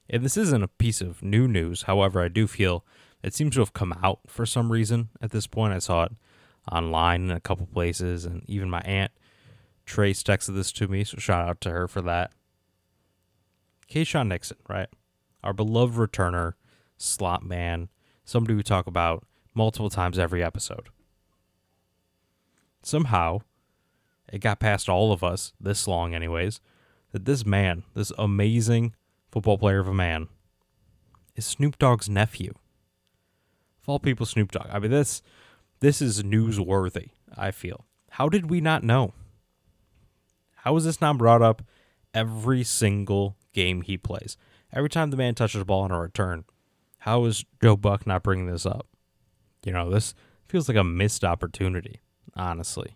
And 0.09 0.23
this 0.23 0.35
isn't 0.37 0.63
a 0.63 0.67
piece 0.67 1.01
of 1.01 1.21
new 1.21 1.47
news. 1.47 1.83
However, 1.83 2.19
I 2.21 2.27
do 2.27 2.47
feel 2.47 2.83
it 3.21 3.35
seems 3.35 3.53
to 3.53 3.61
have 3.61 3.73
come 3.73 3.93
out 4.03 4.21
for 4.27 4.47
some 4.47 4.71
reason 4.71 5.09
at 5.21 5.29
this 5.29 5.45
point. 5.45 5.73
I 5.73 5.79
saw 5.79 6.05
it 6.05 6.13
online 6.71 7.25
in 7.25 7.31
a 7.31 7.39
couple 7.39 7.67
places, 7.67 8.25
and 8.25 8.43
even 8.47 8.69
my 8.69 8.81
aunt 8.81 9.11
Trace 9.85 10.23
texted 10.23 10.55
this 10.55 10.71
to 10.73 10.87
me, 10.87 11.03
so 11.03 11.17
shout 11.17 11.47
out 11.47 11.61
to 11.61 11.69
her 11.69 11.87
for 11.87 12.01
that. 12.01 12.31
Keisean 13.89 14.27
Nixon, 14.27 14.57
right? 14.67 14.87
Our 15.43 15.53
beloved 15.53 15.95
returner, 15.95 16.53
slot 16.97 17.43
man, 17.43 17.89
somebody 18.25 18.55
we 18.55 18.63
talk 18.63 18.87
about 18.87 19.25
multiple 19.53 19.89
times 19.89 20.17
every 20.17 20.43
episode. 20.43 20.89
Somehow, 22.83 23.41
it 24.31 24.39
got 24.39 24.59
past 24.59 24.89
all 24.89 25.11
of 25.11 25.23
us, 25.23 25.53
this 25.59 25.87
long, 25.87 26.15
anyways, 26.15 26.61
that 27.11 27.25
this 27.25 27.45
man, 27.45 27.83
this 27.93 28.11
amazing 28.17 28.95
football 29.31 29.57
player 29.57 29.79
of 29.79 29.87
a 29.87 29.93
man, 29.93 30.27
is 31.35 31.45
Snoop 31.45 31.77
Dogg's 31.77 32.09
nephew. 32.09 32.53
Of 33.81 33.89
all 33.89 33.99
people, 33.99 34.25
Snoop 34.25 34.51
Dogg. 34.51 34.67
I 34.71 34.79
mean, 34.79 34.91
this 34.91 35.21
this 35.79 36.01
is 36.01 36.21
newsworthy. 36.21 37.09
I 37.35 37.51
feel. 37.51 37.85
How 38.11 38.29
did 38.29 38.49
we 38.49 38.61
not 38.61 38.83
know? 38.83 39.13
How 40.57 40.75
is 40.75 40.85
this 40.85 41.01
not 41.01 41.17
brought 41.17 41.41
up 41.41 41.63
every 42.13 42.63
single 42.63 43.35
game 43.53 43.81
he 43.81 43.97
plays? 43.97 44.37
Every 44.73 44.89
time 44.89 45.11
the 45.11 45.17
man 45.17 45.35
touches 45.35 45.59
the 45.59 45.65
ball 45.65 45.81
on 45.81 45.91
a 45.91 45.99
return, 45.99 46.45
how 46.99 47.25
is 47.25 47.45
Joe 47.61 47.75
Buck 47.75 48.07
not 48.07 48.23
bringing 48.23 48.45
this 48.47 48.65
up? 48.65 48.87
You 49.65 49.73
know, 49.73 49.89
this 49.89 50.13
feels 50.47 50.67
like 50.67 50.77
a 50.77 50.83
missed 50.83 51.23
opportunity, 51.23 52.01
honestly. 52.35 52.95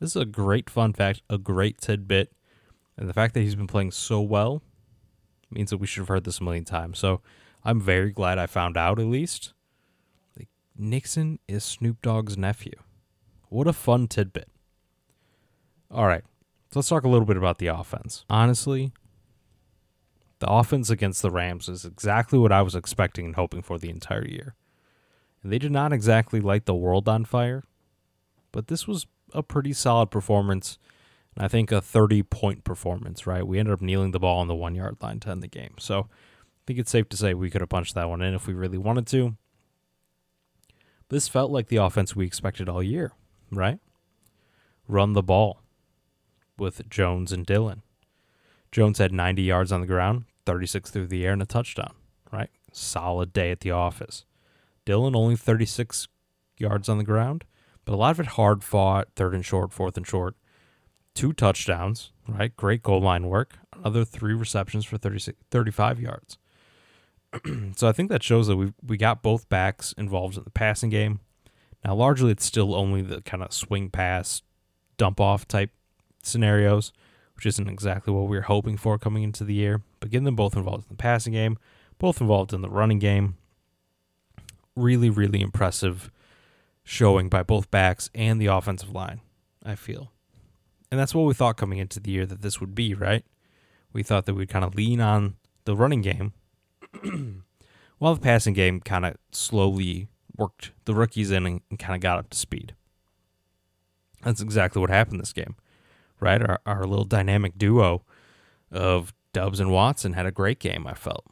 This 0.00 0.10
is 0.10 0.22
a 0.22 0.26
great 0.26 0.68
fun 0.68 0.92
fact, 0.92 1.22
a 1.30 1.38
great 1.38 1.78
tidbit 1.80 2.32
And 2.96 3.08
the 3.08 3.12
fact 3.14 3.34
that 3.34 3.40
he's 3.40 3.54
been 3.54 3.66
playing 3.66 3.90
so 3.90 4.20
well 4.20 4.62
means 5.50 5.70
that 5.70 5.78
we 5.78 5.86
should 5.86 6.00
have 6.00 6.08
heard 6.08 6.24
this 6.24 6.40
a 6.40 6.44
million 6.44 6.64
times. 6.64 6.98
So 6.98 7.20
I'm 7.64 7.80
very 7.80 8.10
glad 8.10 8.38
I 8.38 8.46
found 8.46 8.76
out 8.76 8.98
at 8.98 9.06
least. 9.06 9.52
Like, 10.38 10.48
Nixon 10.76 11.38
is 11.48 11.64
Snoop 11.64 12.02
Dogg's 12.02 12.36
nephew. 12.36 12.74
What 13.48 13.66
a 13.66 13.72
fun 13.72 14.08
tidbit. 14.08 14.48
All 15.90 16.06
right, 16.06 16.24
so 16.72 16.80
let's 16.80 16.88
talk 16.88 17.04
a 17.04 17.08
little 17.08 17.26
bit 17.26 17.36
about 17.36 17.58
the 17.58 17.68
offense. 17.68 18.24
Honestly, 18.28 18.92
the 20.38 20.50
offense 20.50 20.90
against 20.90 21.22
the 21.22 21.30
Rams 21.30 21.68
is 21.68 21.84
exactly 21.84 22.38
what 22.38 22.52
I 22.52 22.62
was 22.62 22.74
expecting 22.74 23.26
and 23.26 23.34
hoping 23.36 23.62
for 23.62 23.78
the 23.78 23.90
entire 23.90 24.26
year. 24.26 24.54
And 25.42 25.52
they 25.52 25.58
did 25.58 25.72
not 25.72 25.92
exactly 25.92 26.40
light 26.40 26.66
the 26.66 26.74
world 26.74 27.08
on 27.08 27.24
fire, 27.24 27.64
but 28.52 28.68
this 28.68 28.88
was 28.88 29.06
a 29.32 29.42
pretty 29.42 29.72
solid 29.72 30.10
performance. 30.10 30.78
And 31.36 31.44
I 31.44 31.48
think 31.48 31.70
a 31.70 31.80
30 31.80 32.22
point 32.22 32.64
performance, 32.64 33.26
right? 33.26 33.46
We 33.46 33.58
ended 33.58 33.74
up 33.74 33.80
kneeling 33.80 34.12
the 34.12 34.20
ball 34.20 34.40
on 34.40 34.48
the 34.48 34.54
one 34.54 34.74
yard 34.74 34.96
line 35.00 35.20
to 35.20 35.30
end 35.30 35.42
the 35.42 35.48
game. 35.48 35.74
So 35.78 36.08
I 36.10 36.62
think 36.66 36.78
it's 36.78 36.90
safe 36.90 37.08
to 37.10 37.16
say 37.16 37.34
we 37.34 37.50
could 37.50 37.60
have 37.60 37.70
punched 37.70 37.94
that 37.94 38.08
one 38.08 38.22
in 38.22 38.34
if 38.34 38.46
we 38.46 38.54
really 38.54 38.78
wanted 38.78 39.06
to. 39.08 39.36
This 41.10 41.28
felt 41.28 41.50
like 41.50 41.68
the 41.68 41.76
offense 41.76 42.16
we 42.16 42.26
expected 42.26 42.68
all 42.68 42.82
year, 42.82 43.12
right? 43.50 43.78
Run 44.88 45.12
the 45.12 45.22
ball 45.22 45.60
with 46.58 46.88
Jones 46.88 47.32
and 47.32 47.44
Dillon. 47.44 47.82
Jones 48.74 48.98
had 48.98 49.12
90 49.12 49.40
yards 49.40 49.70
on 49.70 49.82
the 49.82 49.86
ground, 49.86 50.24
36 50.46 50.90
through 50.90 51.06
the 51.06 51.24
air, 51.24 51.32
and 51.32 51.40
a 51.40 51.46
touchdown, 51.46 51.94
right? 52.32 52.50
Solid 52.72 53.32
day 53.32 53.52
at 53.52 53.60
the 53.60 53.70
office. 53.70 54.24
Dillon 54.84 55.14
only 55.14 55.36
36 55.36 56.08
yards 56.58 56.88
on 56.88 56.98
the 56.98 57.04
ground, 57.04 57.44
but 57.84 57.92
a 57.92 57.96
lot 57.96 58.10
of 58.10 58.18
it 58.18 58.26
hard 58.26 58.64
fought, 58.64 59.10
third 59.14 59.32
and 59.32 59.44
short, 59.44 59.72
fourth 59.72 59.96
and 59.96 60.04
short. 60.04 60.34
Two 61.14 61.32
touchdowns, 61.32 62.10
right? 62.26 62.56
Great 62.56 62.82
goal 62.82 63.00
line 63.00 63.28
work. 63.28 63.58
Another 63.72 64.04
three 64.04 64.34
receptions 64.34 64.84
for 64.84 64.98
36, 64.98 65.38
35 65.52 66.00
yards. 66.00 66.38
so 67.76 67.86
I 67.86 67.92
think 67.92 68.10
that 68.10 68.24
shows 68.24 68.48
that 68.48 68.56
we 68.56 68.72
we 68.84 68.96
got 68.96 69.22
both 69.22 69.48
backs 69.48 69.94
involved 69.96 70.36
in 70.36 70.42
the 70.42 70.50
passing 70.50 70.90
game. 70.90 71.20
Now, 71.84 71.94
largely, 71.94 72.32
it's 72.32 72.44
still 72.44 72.74
only 72.74 73.02
the 73.02 73.22
kind 73.22 73.44
of 73.44 73.52
swing 73.52 73.88
pass, 73.90 74.42
dump 74.96 75.20
off 75.20 75.46
type 75.46 75.70
scenarios, 76.24 76.92
which 77.34 77.46
isn't 77.46 77.68
exactly 77.68 78.12
what 78.12 78.28
we 78.28 78.36
were 78.36 78.42
hoping 78.42 78.76
for 78.76 78.98
coming 78.98 79.22
into 79.22 79.44
the 79.44 79.54
year. 79.54 79.82
But 80.00 80.10
getting 80.10 80.24
them 80.24 80.36
both 80.36 80.56
involved 80.56 80.84
in 80.84 80.96
the 80.96 81.02
passing 81.02 81.32
game, 81.32 81.58
both 81.98 82.20
involved 82.20 82.52
in 82.52 82.62
the 82.62 82.70
running 82.70 82.98
game, 82.98 83.36
really, 84.76 85.10
really 85.10 85.40
impressive 85.40 86.10
showing 86.84 87.28
by 87.28 87.42
both 87.42 87.70
backs 87.70 88.10
and 88.14 88.40
the 88.40 88.46
offensive 88.46 88.90
line, 88.90 89.20
I 89.64 89.74
feel. 89.74 90.12
And 90.90 91.00
that's 91.00 91.14
what 91.14 91.22
we 91.22 91.34
thought 91.34 91.56
coming 91.56 91.78
into 91.78 91.98
the 91.98 92.10
year 92.10 92.26
that 92.26 92.42
this 92.42 92.60
would 92.60 92.74
be, 92.74 92.94
right? 92.94 93.24
We 93.92 94.02
thought 94.02 94.26
that 94.26 94.34
we'd 94.34 94.48
kind 94.48 94.64
of 94.64 94.74
lean 94.74 95.00
on 95.00 95.36
the 95.64 95.74
running 95.74 96.02
game 96.02 96.34
while 97.98 98.14
the 98.14 98.20
passing 98.20 98.54
game 98.54 98.80
kind 98.80 99.06
of 99.06 99.16
slowly 99.32 100.08
worked 100.36 100.72
the 100.84 100.94
rookies 100.94 101.30
in 101.30 101.46
and, 101.46 101.78
kind 101.78 101.94
of 101.94 102.00
got 102.00 102.18
up 102.18 102.30
to 102.30 102.38
speed. 102.38 102.74
That's 104.22 104.40
exactly 104.40 104.80
what 104.80 104.90
happened 104.90 105.20
this 105.20 105.32
game, 105.32 105.56
right? 106.20 106.42
Our, 106.42 106.60
our 106.66 106.86
little 106.86 107.04
dynamic 107.04 107.58
duo 107.58 108.04
of 108.70 109.12
Doubs 109.32 109.60
and 109.60 109.70
Watson 109.70 110.12
had 110.14 110.26
a 110.26 110.32
great 110.32 110.58
game, 110.58 110.86
I 110.86 110.94
felt. 110.94 111.24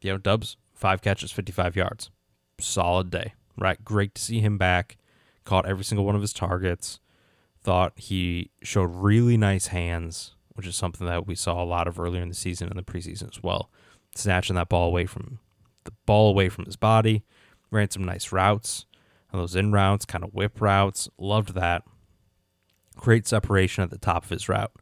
You 0.00 0.12
know, 0.12 0.18
Doubs, 0.18 0.56
five 0.74 1.02
catches, 1.02 1.30
55 1.30 1.76
yards. 1.76 2.10
Solid 2.58 3.10
day 3.10 3.34
right? 3.58 3.84
Great 3.84 4.14
to 4.14 4.22
see 4.22 4.40
him 4.40 4.58
back. 4.58 4.96
Caught 5.44 5.66
every 5.66 5.84
single 5.84 6.04
one 6.04 6.14
of 6.14 6.20
his 6.20 6.32
targets. 6.32 7.00
Thought 7.62 7.92
he 7.96 8.50
showed 8.62 8.90
really 8.94 9.36
nice 9.36 9.68
hands, 9.68 10.34
which 10.54 10.66
is 10.66 10.76
something 10.76 11.06
that 11.06 11.26
we 11.26 11.34
saw 11.34 11.62
a 11.62 11.64
lot 11.64 11.86
of 11.86 11.98
earlier 11.98 12.22
in 12.22 12.28
the 12.28 12.34
season 12.34 12.68
and 12.68 12.78
the 12.78 12.82
preseason 12.82 13.30
as 13.30 13.42
well. 13.42 13.70
Snatching 14.14 14.56
that 14.56 14.68
ball 14.68 14.88
away 14.88 15.06
from 15.06 15.38
the 15.84 15.92
ball 16.06 16.30
away 16.30 16.48
from 16.48 16.64
his 16.64 16.76
body. 16.76 17.24
Ran 17.70 17.90
some 17.90 18.04
nice 18.04 18.32
routes. 18.32 18.86
Those 19.32 19.56
in 19.56 19.72
routes, 19.72 20.04
kind 20.04 20.24
of 20.24 20.34
whip 20.34 20.60
routes. 20.60 21.08
Loved 21.16 21.54
that. 21.54 21.84
Great 22.96 23.26
separation 23.26 23.82
at 23.82 23.90
the 23.90 23.98
top 23.98 24.24
of 24.24 24.30
his 24.30 24.48
route. 24.48 24.72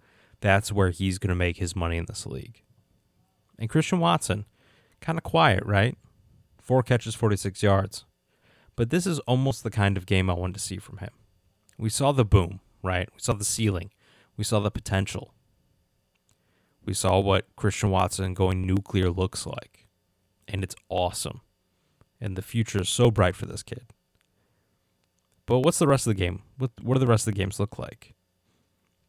That's 0.41 0.73
where 0.73 0.91
he's 0.91 1.19
going 1.19 1.29
to 1.29 1.35
make 1.35 1.59
his 1.59 1.77
money 1.77 1.97
in 1.97 2.07
this 2.07 2.27
league. 2.27 2.63
And 3.59 3.69
Christian 3.69 4.01
Watson, 4.01 4.47
kind 5.01 5.19
of 5.19 5.23
quiet, 5.23 5.65
right? 5.65 5.97
Four 6.61 6.83
catches, 6.83 7.15
46 7.15 7.63
yards. 7.63 8.05
But 8.77 8.91
this 8.91 9.07
is 9.07 9.19
almost 9.21 9.63
the 9.63 9.71
kind 9.71 9.97
of 9.97 10.07
game 10.07 10.31
I 10.31 10.35
wanted 10.35 10.55
to 10.55 10.61
see 10.61 10.79
from 10.79 10.99
him. 10.99 11.11
We 11.77 11.91
saw 11.91 12.13
the 12.13 12.25
boom, 12.25 12.61
right? 12.83 13.09
We 13.13 13.21
saw 13.21 13.35
the 13.35 13.45
ceiling. 13.45 13.91
We 14.37 14.45
saw 14.45 14.61
the 14.61 14.71
potential. 14.71 15.35
We 16.85 16.95
saw 16.95 17.19
what 17.19 17.55
Christian 17.57 17.91
Watson 17.91 18.33
going 18.33 18.67
nuclear 18.67 19.11
looks 19.11 19.47
like. 19.47 19.87
And 20.49 20.65
it's 20.65 20.77
awesome. 20.89 21.43
And 22.21 22.37
the 22.37 22.43
future 22.43 22.81
is 22.81 22.89
so 22.89 23.11
bright 23.11 23.37
for 23.37 23.47
this 23.47 23.63
kid. 23.63 23.85
But 25.51 25.65
what's 25.65 25.81
the 25.81 25.89
rest 25.89 26.07
of 26.07 26.13
the 26.13 26.21
game? 26.21 26.43
What 26.59 26.71
what 26.81 26.95
do 26.95 27.01
the 27.01 27.09
rest 27.09 27.27
of 27.27 27.35
the 27.35 27.39
games 27.39 27.59
look 27.59 27.77
like? 27.77 28.15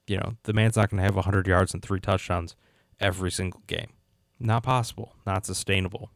You 0.07 0.17
know, 0.17 0.37
the 0.41 0.53
man's 0.53 0.75
not 0.75 0.89
going 0.89 0.97
to 0.97 1.03
have 1.03 1.13
100 1.13 1.45
yards 1.45 1.71
and 1.71 1.83
three 1.83 1.99
touchdowns 1.99 2.55
every 2.99 3.29
single 3.29 3.61
game. 3.67 3.91
Not 4.39 4.63
possible. 4.63 5.13
Not 5.23 5.45
sustainable. 5.45 6.09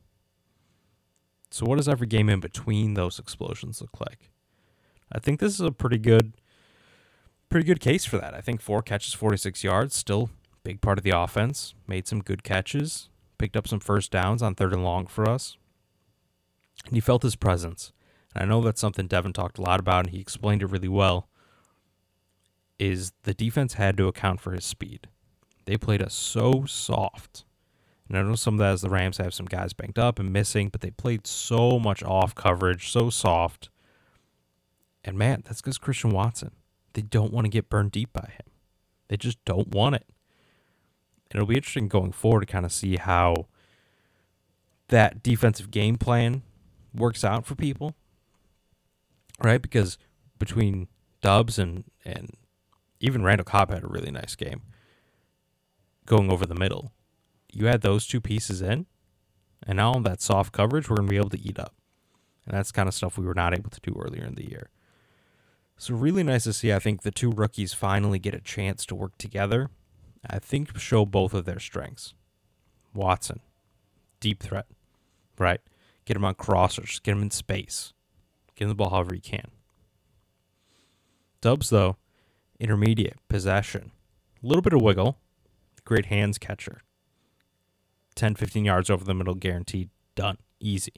So 1.51 1.67
what 1.67 1.77
does 1.77 1.87
every 1.87 2.07
game 2.07 2.27
in 2.27 2.39
between 2.39 2.95
those 2.95 3.19
explosions 3.19 3.81
look 3.81 4.01
like? 4.01 4.31
I 5.11 5.19
think 5.19 5.39
this 5.39 5.53
is 5.53 5.61
a 5.61 5.71
pretty 5.71 5.99
good 5.99 6.33
pretty 7.47 7.67
good 7.67 7.79
case 7.79 8.05
for 8.05 8.17
that. 8.17 8.33
I 8.33 8.41
think 8.41 8.61
four 8.61 8.81
catches, 8.81 9.13
46 9.13 9.63
yards, 9.63 9.93
still 9.93 10.31
big 10.63 10.81
part 10.81 10.97
of 10.97 11.03
the 11.03 11.15
offense. 11.15 11.75
Made 11.85 12.07
some 12.07 12.23
good 12.23 12.41
catches, 12.41 13.09
picked 13.37 13.55
up 13.55 13.67
some 13.67 13.79
first 13.79 14.09
downs 14.09 14.41
on 14.41 14.55
third 14.55 14.73
and 14.73 14.83
long 14.83 15.05
for 15.05 15.29
us. 15.29 15.55
And 16.87 16.95
you 16.95 17.03
felt 17.03 17.21
his 17.21 17.35
presence. 17.35 17.91
And 18.35 18.43
I 18.43 18.45
know 18.45 18.61
that's 18.61 18.81
something 18.81 19.07
Devin 19.07 19.33
talked 19.33 19.57
a 19.57 19.61
lot 19.61 19.79
about 19.79 20.05
and 20.05 20.09
he 20.13 20.19
explained 20.19 20.61
it 20.61 20.67
really 20.67 20.89
well. 20.89 21.29
Is 22.77 23.13
the 23.23 23.33
defense 23.33 23.75
had 23.75 23.95
to 23.97 24.07
account 24.07 24.41
for 24.41 24.51
his 24.51 24.65
speed. 24.65 25.07
They 25.63 25.77
played 25.77 26.01
us 26.01 26.13
so 26.13 26.65
soft 26.67 27.45
and 28.07 28.17
I 28.17 28.21
know 28.21 28.35
some 28.35 28.55
of 28.55 28.59
that 28.59 28.73
is 28.73 28.81
the 28.81 28.89
Rams 28.89 29.17
have 29.17 29.33
some 29.33 29.47
guys 29.47 29.73
banked 29.73 29.97
up 29.97 30.19
and 30.19 30.31
missing, 30.31 30.69
but 30.69 30.81
they 30.81 30.91
played 30.91 31.25
so 31.25 31.79
much 31.79 32.03
off 32.03 32.35
coverage, 32.35 32.91
so 32.91 33.09
soft. 33.09 33.69
And 35.03 35.17
man, 35.17 35.43
that's 35.45 35.61
because 35.61 35.77
Christian 35.77 36.11
Watson. 36.11 36.51
They 36.93 37.01
don't 37.01 37.33
want 37.33 37.45
to 37.45 37.49
get 37.49 37.69
burned 37.69 37.91
deep 37.91 38.13
by 38.13 38.29
him. 38.31 38.51
They 39.07 39.17
just 39.17 39.43
don't 39.43 39.69
want 39.69 39.95
it. 39.95 40.05
And 41.29 41.37
it'll 41.37 41.47
be 41.47 41.55
interesting 41.55 41.87
going 41.87 42.11
forward 42.11 42.41
to 42.41 42.45
kind 42.45 42.65
of 42.65 42.71
see 42.71 42.97
how 42.97 43.47
that 44.89 45.23
defensive 45.23 45.71
game 45.71 45.97
plan 45.97 46.43
works 46.93 47.23
out 47.23 47.45
for 47.45 47.55
people. 47.55 47.95
Right? 49.43 49.61
Because 49.61 49.97
between 50.39 50.87
Doubs 51.21 51.59
and 51.59 51.85
and 52.03 52.35
even 52.99 53.23
Randall 53.23 53.45
Cobb 53.45 53.71
had 53.71 53.83
a 53.83 53.87
really 53.87 54.11
nice 54.11 54.35
game 54.35 54.61
going 56.05 56.31
over 56.31 56.45
the 56.45 56.55
middle 56.55 56.91
you 57.55 57.69
add 57.69 57.81
those 57.81 58.05
two 58.05 58.19
pieces 58.19 58.61
in, 58.61 58.85
and 59.65 59.77
now 59.77 59.93
on 59.93 60.03
that 60.03 60.21
soft 60.21 60.51
coverage 60.51 60.89
we're 60.89 60.97
going 60.97 61.07
to 61.07 61.11
be 61.11 61.17
able 61.17 61.29
to 61.29 61.41
eat 61.41 61.57
up. 61.57 61.73
And 62.45 62.55
that's 62.55 62.71
kind 62.71 62.87
of 62.87 62.93
stuff 62.93 63.17
we 63.17 63.25
were 63.25 63.33
not 63.33 63.57
able 63.57 63.69
to 63.69 63.79
do 63.79 63.97
earlier 63.97 64.25
in 64.25 64.35
the 64.35 64.47
year. 64.47 64.69
So, 65.77 65.95
really 65.95 66.23
nice 66.23 66.43
to 66.43 66.53
see. 66.53 66.71
I 66.71 66.79
think 66.79 67.01
the 67.01 67.11
two 67.11 67.31
rookies 67.31 67.73
finally 67.73 68.19
get 68.19 68.35
a 68.35 68.39
chance 68.39 68.85
to 68.85 68.95
work 68.95 69.17
together. 69.17 69.69
I 70.29 70.39
think 70.39 70.77
show 70.77 71.05
both 71.05 71.33
of 71.33 71.45
their 71.45 71.59
strengths. 71.59 72.13
Watson, 72.93 73.39
deep 74.19 74.41
threat, 74.41 74.67
right? 75.37 75.59
Get 76.05 76.17
him 76.17 76.25
on 76.25 76.35
crossers, 76.35 77.01
get 77.01 77.13
him 77.13 77.23
in 77.23 77.31
space, 77.31 77.93
get 78.55 78.65
him 78.65 78.69
the 78.69 78.75
ball 78.75 78.89
however 78.89 79.15
you 79.15 79.21
can. 79.21 79.49
Doubs, 81.41 81.69
though, 81.69 81.97
intermediate, 82.59 83.17
possession, 83.27 83.91
a 84.43 84.47
little 84.47 84.61
bit 84.61 84.73
of 84.73 84.81
wiggle, 84.81 85.17
great 85.83 86.07
hands 86.07 86.37
catcher. 86.37 86.81
10, 88.15 88.35
15 88.35 88.65
yards 88.65 88.89
over 88.89 89.03
the 89.03 89.13
middle, 89.13 89.35
guaranteed, 89.35 89.89
done, 90.15 90.37
easy. 90.59 90.93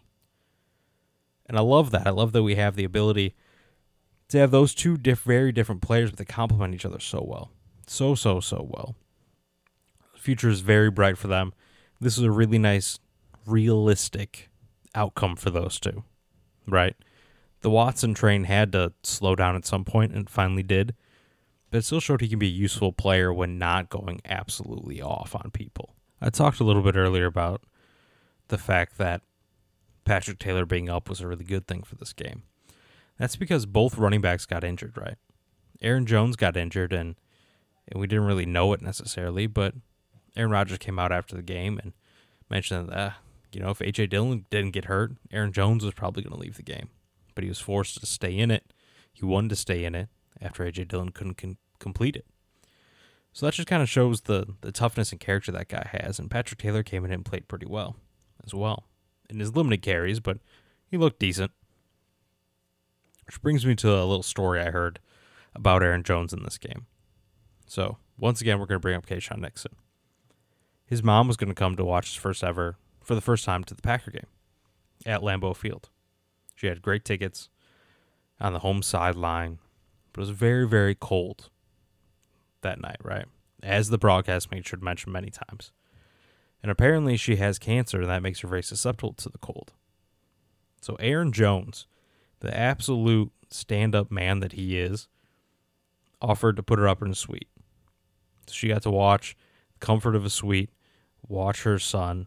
And 1.47 1.57
I 1.57 1.61
love 1.61 1.91
that. 1.91 2.07
I 2.07 2.11
love 2.11 2.31
that 2.33 2.43
we 2.43 2.55
have 2.55 2.75
the 2.75 2.83
ability 2.83 3.35
to 4.29 4.37
have 4.37 4.51
those 4.51 4.75
two 4.75 4.97
diff- 4.97 5.23
very 5.23 5.51
different 5.51 5.81
players, 5.81 6.11
but 6.11 6.19
they 6.19 6.25
complement 6.25 6.75
each 6.75 6.85
other 6.85 6.99
so 6.99 7.23
well. 7.25 7.51
So, 7.87 8.15
so, 8.15 8.39
so 8.39 8.67
well. 8.69 8.95
The 10.13 10.19
future 10.19 10.49
is 10.49 10.59
very 10.59 10.91
bright 10.91 11.17
for 11.17 11.27
them. 11.27 11.53
This 11.99 12.17
is 12.17 12.23
a 12.23 12.31
really 12.31 12.59
nice, 12.59 12.99
realistic 13.45 14.49
outcome 14.93 15.35
for 15.35 15.49
those 15.49 15.79
two, 15.79 16.03
right? 16.67 16.95
The 17.61 17.69
Watson 17.69 18.13
train 18.13 18.43
had 18.43 18.71
to 18.73 18.93
slow 19.03 19.35
down 19.35 19.55
at 19.55 19.65
some 19.65 19.83
point 19.83 20.13
and 20.13 20.29
finally 20.29 20.63
did, 20.63 20.93
but 21.69 21.79
it 21.79 21.85
still 21.85 21.99
showed 21.99 22.21
he 22.21 22.29
can 22.29 22.39
be 22.39 22.47
a 22.47 22.51
useful 22.51 22.93
player 22.93 23.33
when 23.33 23.57
not 23.57 23.89
going 23.89 24.21
absolutely 24.25 25.01
off 25.01 25.35
on 25.35 25.51
people. 25.51 25.95
I 26.21 26.29
talked 26.29 26.59
a 26.59 26.63
little 26.63 26.81
bit 26.81 26.95
earlier 26.95 27.25
about 27.25 27.61
the 28.47 28.57
fact 28.57 28.97
that 28.97 29.21
Patrick 30.05 30.39
Taylor 30.39 30.65
being 30.65 30.89
up 30.89 31.09
was 31.09 31.19
a 31.19 31.27
really 31.27 31.43
good 31.43 31.67
thing 31.67 31.83
for 31.83 31.95
this 31.95 32.13
game. 32.13 32.43
That's 33.17 33.35
because 33.35 33.65
both 33.65 33.97
running 33.97 34.21
backs 34.21 34.45
got 34.45 34.63
injured, 34.63 34.97
right? 34.97 35.17
Aaron 35.81 36.05
Jones 36.05 36.35
got 36.35 36.57
injured, 36.57 36.93
and 36.93 37.15
and 37.87 37.99
we 37.99 38.07
didn't 38.07 38.25
really 38.25 38.45
know 38.45 38.73
it 38.73 38.81
necessarily. 38.81 39.47
But 39.47 39.73
Aaron 40.35 40.51
Rodgers 40.51 40.77
came 40.77 40.99
out 40.99 41.11
after 41.11 41.35
the 41.35 41.41
game 41.41 41.79
and 41.81 41.93
mentioned 42.49 42.89
that, 42.89 42.97
uh, 42.97 43.11
you 43.51 43.61
know, 43.61 43.69
if 43.69 43.79
AJ 43.79 44.09
Dillon 44.09 44.45
didn't 44.49 44.71
get 44.71 44.85
hurt, 44.85 45.13
Aaron 45.31 45.51
Jones 45.51 45.83
was 45.83 45.93
probably 45.93 46.23
going 46.23 46.33
to 46.33 46.39
leave 46.39 46.57
the 46.57 46.63
game. 46.63 46.89
But 47.37 47.43
he 47.43 47.49
was 47.49 47.59
forced 47.59 47.99
to 47.99 48.07
stay 48.07 48.35
in 48.35 48.49
it. 48.49 48.73
He 49.13 49.23
wanted 49.23 49.51
to 49.51 49.55
stay 49.55 49.85
in 49.85 49.93
it 49.93 50.09
after 50.41 50.63
AJ 50.63 50.87
Dillon 50.87 51.09
couldn't 51.09 51.59
complete 51.77 52.15
it. 52.15 52.25
So 53.31 53.45
that 53.45 53.53
just 53.53 53.67
kind 53.67 53.83
of 53.83 53.87
shows 53.87 54.21
the 54.21 54.55
the 54.61 54.71
toughness 54.71 55.11
and 55.11 55.21
character 55.21 55.51
that 55.51 55.67
guy 55.67 55.87
has. 55.91 56.17
And 56.17 56.31
Patrick 56.31 56.59
Taylor 56.59 56.81
came 56.81 57.05
in 57.05 57.11
and 57.11 57.23
played 57.23 57.47
pretty 57.47 57.67
well 57.67 57.97
as 58.43 58.55
well 58.55 58.87
in 59.29 59.39
his 59.39 59.55
limited 59.55 59.83
carries, 59.83 60.19
but 60.19 60.39
he 60.87 60.97
looked 60.97 61.19
decent. 61.19 61.51
Which 63.27 63.39
brings 63.43 63.63
me 63.63 63.75
to 63.75 63.89
a 63.89 64.01
little 64.01 64.23
story 64.23 64.59
I 64.59 64.71
heard 64.71 64.99
about 65.53 65.83
Aaron 65.83 66.01
Jones 66.01 66.33
in 66.33 66.41
this 66.41 66.57
game. 66.57 66.87
So 67.67 67.97
once 68.17 68.41
again, 68.41 68.57
we're 68.57 68.65
going 68.65 68.77
to 68.77 68.81
bring 68.81 68.95
up 68.95 69.05
Keisean 69.05 69.41
Nixon. 69.41 69.75
His 70.87 71.03
mom 71.03 71.27
was 71.27 71.37
going 71.37 71.49
to 71.49 71.53
come 71.53 71.75
to 71.75 71.85
watch 71.85 72.07
his 72.07 72.15
first 72.15 72.43
ever, 72.43 72.77
for 73.03 73.13
the 73.13 73.21
first 73.21 73.45
time, 73.45 73.63
to 73.65 73.75
the 73.75 73.83
Packer 73.83 74.09
game 74.09 74.25
at 75.05 75.21
Lambeau 75.21 75.55
Field. 75.55 75.89
She 76.57 76.65
had 76.65 76.81
great 76.81 77.05
tickets 77.05 77.49
on 78.41 78.53
the 78.53 78.59
home 78.59 78.81
sideline, 78.81 79.59
but 80.11 80.21
it 80.21 80.23
was 80.23 80.31
very, 80.31 80.67
very 80.67 80.95
cold 80.95 81.51
that 82.61 82.81
night, 82.81 82.97
right? 83.03 83.25
As 83.61 83.89
the 83.89 83.99
broadcast 83.99 84.51
made 84.51 84.65
sure 84.65 84.79
to 84.79 84.83
mention 84.83 85.11
many 85.11 85.29
times. 85.29 85.71
And 86.63 86.71
apparently 86.71 87.15
she 87.15 87.35
has 87.35 87.59
cancer, 87.59 88.01
and 88.01 88.09
that 88.09 88.23
makes 88.23 88.39
her 88.39 88.47
very 88.47 88.63
susceptible 88.63 89.13
to 89.13 89.29
the 89.29 89.37
cold. 89.37 89.73
So 90.81 90.95
Aaron 90.95 91.31
Jones, 91.31 91.85
the 92.39 92.55
absolute 92.57 93.31
stand 93.51 93.93
up 93.93 94.09
man 94.09 94.39
that 94.39 94.53
he 94.53 94.79
is, 94.79 95.07
offered 96.19 96.55
to 96.55 96.63
put 96.63 96.79
her 96.79 96.87
up 96.87 97.03
in 97.03 97.11
a 97.11 97.15
suite. 97.15 97.49
So 98.47 98.53
she 98.53 98.69
got 98.69 98.81
to 98.81 98.89
watch 98.89 99.37
comfort 99.79 100.15
of 100.15 100.25
a 100.25 100.31
suite, 100.31 100.71
watch 101.27 101.61
her 101.63 101.77
son 101.77 102.25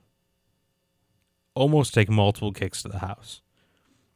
almost 1.57 1.93
take 1.93 2.09
multiple 2.09 2.53
kicks 2.53 2.81
to 2.83 2.89
the 2.89 3.01
house. 3.01 3.43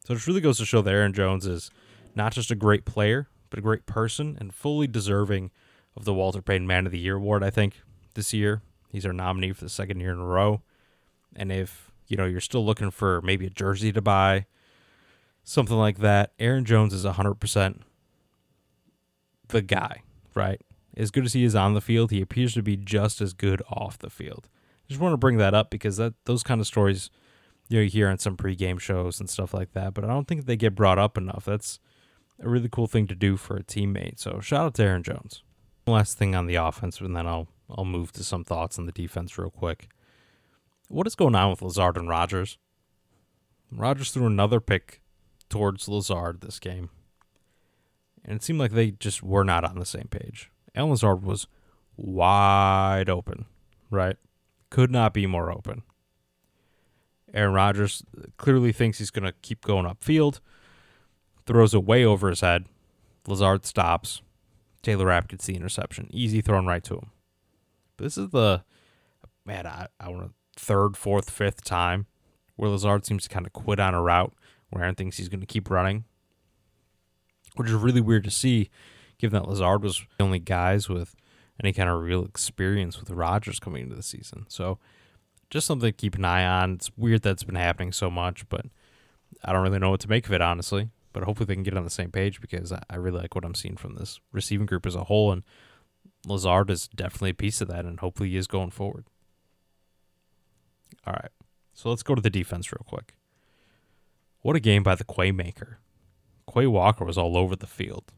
So 0.05 0.13
it 0.13 0.27
really 0.27 0.41
goes 0.41 0.59
to 0.59 0.65
show 0.65 0.81
that 0.83 0.93
Aaron 0.93 1.13
Jones 1.13 1.47
is 1.47 1.71
not 2.13 2.31
just 2.31 2.51
a 2.51 2.55
great 2.55 2.85
player, 2.85 3.27
but 3.49 3.57
a 3.57 3.61
great 3.61 3.87
person 3.87 4.37
and 4.39 4.53
fully 4.53 4.85
deserving 4.85 5.49
of 5.97 6.05
the 6.05 6.13
Walter 6.13 6.43
Payton 6.43 6.67
Man 6.67 6.85
of 6.85 6.91
the 6.91 6.99
Year 6.99 7.15
award, 7.15 7.43
I 7.43 7.49
think, 7.49 7.81
this 8.13 8.31
year. 8.31 8.61
He's 8.91 9.05
our 9.05 9.13
nominee 9.13 9.51
for 9.51 9.63
the 9.63 9.69
second 9.69 9.99
year 9.99 10.11
in 10.11 10.19
a 10.19 10.25
row. 10.25 10.61
And 11.35 11.51
if, 11.51 11.91
you 12.07 12.17
know, 12.17 12.25
you're 12.25 12.39
still 12.39 12.63
looking 12.63 12.91
for 12.91 13.19
maybe 13.23 13.47
a 13.47 13.49
jersey 13.49 13.91
to 13.93 14.01
buy, 14.01 14.45
something 15.43 15.75
like 15.75 15.97
that, 15.99 16.33
Aaron 16.37 16.65
Jones 16.65 16.93
is 16.93 17.03
100% 17.03 17.81
the 19.47 19.61
guy, 19.63 20.03
right? 20.35 20.61
As 20.95 21.09
good 21.09 21.25
as 21.25 21.33
he 21.33 21.43
is 21.43 21.55
on 21.55 21.73
the 21.73 21.81
field, 21.81 22.11
he 22.11 22.21
appears 22.21 22.53
to 22.53 22.61
be 22.61 22.77
just 22.77 23.21
as 23.21 23.33
good 23.33 23.61
off 23.69 23.97
the 23.97 24.11
field. 24.11 24.49
I 24.85 24.87
just 24.89 25.01
want 25.01 25.13
to 25.13 25.17
bring 25.17 25.37
that 25.37 25.55
up 25.55 25.71
because 25.71 25.97
that 25.97 26.13
those 26.25 26.43
kind 26.43 26.61
of 26.61 26.67
stories 26.67 27.09
you 27.69 27.79
know 27.79 27.85
hear 27.85 28.07
on 28.09 28.17
some 28.17 28.37
pregame 28.37 28.79
shows 28.79 29.19
and 29.19 29.29
stuff 29.29 29.53
like 29.53 29.73
that, 29.73 29.93
but 29.93 30.03
I 30.03 30.07
don't 30.07 30.27
think 30.27 30.45
they 30.45 30.55
get 30.55 30.75
brought 30.75 30.99
up 30.99 31.17
enough. 31.17 31.45
That's 31.45 31.79
a 32.39 32.49
really 32.49 32.69
cool 32.69 32.87
thing 32.87 33.07
to 33.07 33.15
do 33.15 33.37
for 33.37 33.57
a 33.57 33.63
teammate. 33.63 34.19
So 34.19 34.39
shout 34.39 34.65
out 34.65 34.73
to 34.75 34.83
Aaron 34.83 35.03
Jones. 35.03 35.43
Last 35.87 36.17
thing 36.17 36.35
on 36.35 36.47
the 36.47 36.55
offense, 36.55 36.99
and 36.99 37.15
then 37.15 37.27
I'll 37.27 37.47
I'll 37.69 37.85
move 37.85 38.11
to 38.13 38.23
some 38.23 38.43
thoughts 38.43 38.77
on 38.77 38.85
the 38.85 38.91
defense 38.91 39.37
real 39.37 39.49
quick. 39.49 39.89
What 40.87 41.07
is 41.07 41.15
going 41.15 41.35
on 41.35 41.49
with 41.49 41.61
Lazard 41.61 41.97
and 41.97 42.09
Rodgers? 42.09 42.57
Rodgers 43.71 44.11
threw 44.11 44.27
another 44.27 44.59
pick 44.59 45.01
towards 45.49 45.87
Lazard 45.87 46.41
this 46.41 46.59
game. 46.59 46.89
And 48.23 48.37
it 48.37 48.43
seemed 48.43 48.59
like 48.59 48.71
they 48.71 48.91
just 48.91 49.21
were 49.23 49.43
not 49.43 49.63
on 49.63 49.79
the 49.79 49.85
same 49.85 50.07
page. 50.09 50.51
Allen 50.75 50.91
Lazard 50.91 51.23
was 51.23 51.47
wide 51.97 53.09
open, 53.09 53.45
right? 53.89 54.17
Could 54.69 54.91
not 54.91 55.13
be 55.13 55.25
more 55.25 55.51
open. 55.51 55.83
Aaron 57.35 57.53
Rodgers 57.53 58.03
clearly 58.37 58.71
thinks 58.71 58.97
he's 58.97 59.11
going 59.11 59.25
to 59.25 59.33
keep 59.41 59.63
going 59.65 59.85
upfield, 59.85 60.39
throws 61.45 61.73
it 61.73 61.83
way 61.83 62.05
over 62.05 62.29
his 62.29 62.41
head. 62.41 62.65
Lazard 63.27 63.65
stops. 63.65 64.21
Taylor 64.81 65.07
Rapp 65.07 65.27
gets 65.27 65.45
the 65.45 65.55
interception. 65.55 66.07
Easy 66.11 66.41
thrown 66.41 66.65
right 66.65 66.83
to 66.85 66.95
him. 66.95 67.11
But 67.97 68.05
this 68.05 68.17
is 68.17 68.29
the, 68.29 68.63
man, 69.45 69.67
I, 69.67 69.87
I 69.99 70.09
want 70.09 70.27
to 70.27 70.33
third, 70.57 70.95
fourth, 70.95 71.29
fifth 71.29 71.63
time 71.63 72.05
where 72.55 72.69
Lazard 72.69 73.05
seems 73.05 73.23
to 73.23 73.29
kind 73.29 73.45
of 73.45 73.51
quit 73.51 73.79
on 73.79 73.93
a 73.93 74.01
route 74.01 74.33
where 74.69 74.83
Aaron 74.83 74.95
thinks 74.95 75.17
he's 75.17 75.27
going 75.27 75.41
to 75.41 75.45
keep 75.45 75.69
running, 75.69 76.05
which 77.55 77.67
is 77.67 77.75
really 77.75 78.01
weird 78.01 78.23
to 78.23 78.31
see, 78.31 78.69
given 79.17 79.37
that 79.37 79.49
Lazard 79.49 79.83
was 79.83 80.05
the 80.17 80.23
only 80.23 80.39
guys 80.39 80.87
with 80.87 81.15
any 81.61 81.73
kind 81.73 81.89
of 81.89 82.01
real 82.01 82.23
experience 82.23 82.99
with 82.99 83.09
Rodgers 83.09 83.59
coming 83.59 83.83
into 83.83 83.95
the 83.95 84.03
season. 84.03 84.45
So 84.47 84.79
just 85.49 85.67
something 85.67 85.87
to 85.87 85.95
keep 85.95 86.15
an 86.15 86.25
eye 86.25 86.45
on. 86.45 86.73
It's 86.73 86.91
weird 86.97 87.21
that 87.23 87.31
it's 87.31 87.43
been 87.43 87.55
happening 87.55 87.91
so 87.91 88.09
much, 88.09 88.47
but 88.49 88.65
I 89.43 89.53
don't 89.53 89.63
really 89.63 89.79
know 89.79 89.91
what 89.91 90.01
to 90.01 90.09
make 90.09 90.25
of 90.25 90.33
it, 90.33 90.41
honestly. 90.41 90.89
But 91.13 91.23
hopefully 91.23 91.45
they 91.45 91.53
can 91.53 91.63
get 91.63 91.77
on 91.77 91.85
the 91.85 91.89
same 91.89 92.11
page 92.11 92.41
because 92.41 92.73
I 92.73 92.95
really 92.97 93.21
like 93.21 93.35
what 93.35 93.45
I'm 93.45 93.55
seeing 93.55 93.77
from 93.77 93.95
this 93.95 94.19
receiving 94.33 94.65
group 94.65 94.85
as 94.85 94.95
a 94.95 95.05
whole. 95.05 95.31
And 95.31 95.43
Lazard 96.25 96.69
is 96.69 96.89
definitely 96.89 97.29
a 97.29 97.35
piece 97.35 97.61
of 97.61 97.69
that, 97.69 97.85
and 97.85 97.99
hopefully 97.99 98.29
he 98.29 98.37
is 98.37 98.47
going 98.47 98.71
forward. 98.71 99.05
All 101.07 101.13
right. 101.13 101.31
So 101.73 101.89
let's 101.89 102.03
go 102.03 102.15
to 102.15 102.21
the 102.21 102.29
defense 102.29 102.71
real 102.71 102.85
quick. 102.85 103.15
What 104.41 104.55
a 104.55 104.59
game 104.59 104.83
by 104.83 104.95
the 104.95 105.05
Quay 105.05 105.31
maker. 105.31 105.79
Quay 106.53 106.67
Walker 106.67 107.05
was 107.05 107.17
all 107.17 107.37
over 107.37 107.55
the 107.55 107.67
field. 107.67 108.11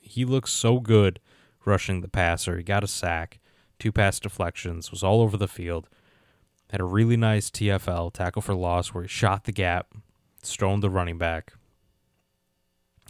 He 0.00 0.24
looks 0.24 0.52
so 0.52 0.80
good 0.80 1.20
rushing 1.64 2.00
the 2.00 2.08
passer. 2.08 2.56
He 2.56 2.62
got 2.62 2.84
a 2.84 2.88
sack, 2.88 3.38
two 3.78 3.92
pass 3.92 4.18
deflections, 4.18 4.90
was 4.90 5.02
all 5.02 5.20
over 5.20 5.36
the 5.36 5.48
field. 5.48 5.88
Had 6.70 6.80
a 6.80 6.84
really 6.84 7.16
nice 7.16 7.50
TFL, 7.50 8.12
tackle 8.12 8.42
for 8.42 8.54
loss, 8.54 8.88
where 8.88 9.04
he 9.04 9.08
shot 9.08 9.44
the 9.44 9.52
gap, 9.52 9.94
stoned 10.42 10.82
the 10.82 10.90
running 10.90 11.18
back. 11.18 11.52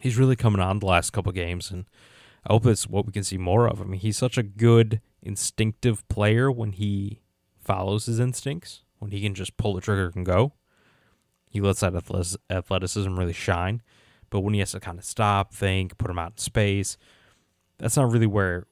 He's 0.00 0.18
really 0.18 0.36
coming 0.36 0.60
on 0.60 0.80
the 0.80 0.86
last 0.86 1.12
couple 1.12 1.32
games, 1.32 1.70
and 1.70 1.86
I 2.46 2.52
hope 2.52 2.66
it's 2.66 2.86
what 2.86 3.06
we 3.06 3.12
can 3.12 3.24
see 3.24 3.38
more 3.38 3.66
of. 3.66 3.80
I 3.80 3.84
mean, 3.84 4.00
he's 4.00 4.18
such 4.18 4.36
a 4.36 4.42
good, 4.42 5.00
instinctive 5.22 6.06
player 6.08 6.52
when 6.52 6.72
he 6.72 7.20
follows 7.58 8.06
his 8.06 8.20
instincts, 8.20 8.82
when 8.98 9.12
he 9.12 9.22
can 9.22 9.34
just 9.34 9.56
pull 9.56 9.74
the 9.74 9.80
trigger 9.80 10.12
and 10.14 10.26
go. 10.26 10.52
He 11.48 11.60
lets 11.60 11.80
that 11.80 11.94
athleticism 12.50 13.16
really 13.16 13.32
shine. 13.32 13.80
But 14.30 14.40
when 14.40 14.54
he 14.54 14.60
has 14.60 14.72
to 14.72 14.80
kind 14.80 14.98
of 14.98 15.04
stop, 15.04 15.54
think, 15.54 15.96
put 15.96 16.10
him 16.10 16.18
out 16.18 16.32
in 16.32 16.38
space, 16.38 16.96
that's 17.78 17.96
not 17.96 18.10
really 18.10 18.26
where 18.26 18.66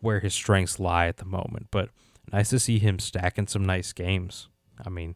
where 0.00 0.18
his 0.18 0.34
strengths 0.34 0.80
lie 0.80 1.06
at 1.06 1.18
the 1.18 1.24
moment. 1.24 1.68
But 1.70 1.90
nice 2.34 2.50
to 2.50 2.58
see 2.58 2.78
him 2.80 2.98
stacking 2.98 3.46
some 3.46 3.64
nice 3.64 3.92
games. 3.92 4.48
I 4.84 4.90
mean, 4.90 5.14